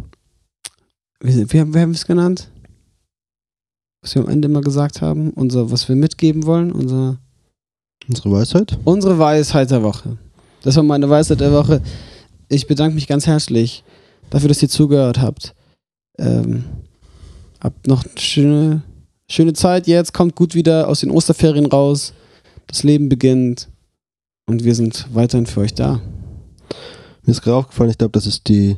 [1.21, 2.51] wie, wie, haben- wie haben wir es genannt?
[4.03, 7.19] Was wir am Ende immer gesagt haben, unser, was wir mitgeben wollen, unser,
[8.09, 8.79] Unsere Weisheit.
[8.85, 10.19] unsere Weisheit der Woche.
[10.67, 11.81] Das war meine Weisheit der Woche.
[12.49, 13.85] Ich bedanke mich ganz herzlich
[14.31, 15.55] dafür, dass ihr zugehört habt.
[16.19, 16.65] Ähm,
[17.61, 18.83] habt noch eine schöne,
[19.31, 22.15] schöne Zeit jetzt, kommt gut wieder aus den Osterferien raus.
[22.67, 23.69] Das Leben beginnt
[24.49, 26.01] und wir sind weiterhin für euch da.
[27.23, 28.77] Mir ist gerade aufgefallen, ich glaube, das ist die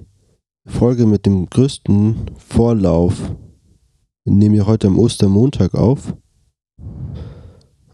[0.67, 3.15] Folge mit dem größten Vorlauf.
[4.27, 6.15] Wir nehmen ja heute am Ostermontag auf.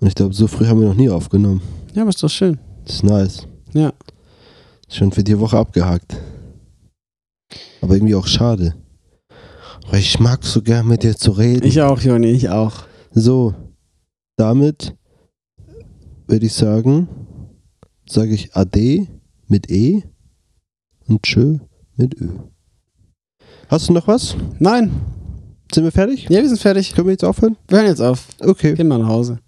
[0.01, 1.62] Und ich glaube, so früh haben wir noch nie aufgenommen.
[1.95, 2.59] Ja, aber ist doch schön.
[2.84, 3.47] Das ist nice.
[3.74, 3.92] Ja.
[4.88, 6.16] Schon für die Woche abgehakt.
[7.80, 8.74] Aber irgendwie auch schade.
[9.90, 11.66] Weil ich mag so gern mit dir zu reden.
[11.66, 12.84] Ich auch, Joni, ich auch.
[13.12, 13.54] So,
[14.36, 14.94] damit
[16.26, 17.08] würde ich sagen,
[18.08, 19.06] sage ich Ade
[19.48, 20.02] mit E
[21.06, 21.58] und Tschö
[21.96, 22.30] mit Ö.
[23.68, 24.36] Hast du noch was?
[24.58, 24.90] Nein,
[25.72, 26.24] Sind wir fertig?
[26.30, 26.94] ja, wir sind fertig.
[26.94, 27.56] Können wir jetzt aufhören?
[27.68, 28.26] Wir hören jetzt auf.
[28.40, 28.74] Okay.
[28.74, 29.38] Gehen mal nach Hause.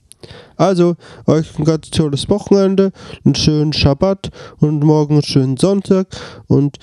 [0.56, 0.96] Also,
[1.26, 2.92] euch ein ganz tolles Wochenende,
[3.24, 6.08] einen schönen Schabbat und morgen einen schönen Sonntag
[6.46, 6.78] und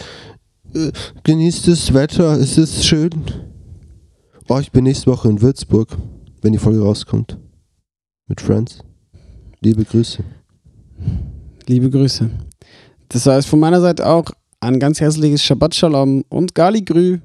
[0.73, 0.91] äh,
[1.23, 3.11] genießt das Wetter, es ist schön.
[4.49, 5.97] Oh, ich bin nächste Woche in Würzburg,
[6.41, 7.37] wenn die Folge rauskommt.
[8.27, 8.79] Mit Friends.
[9.61, 10.23] Liebe Grüße.
[11.67, 12.29] Liebe Grüße.
[13.09, 14.25] Das heißt von meiner Seite auch
[14.59, 17.19] ein ganz herzliches Shabbat Shalom und Gali Grü.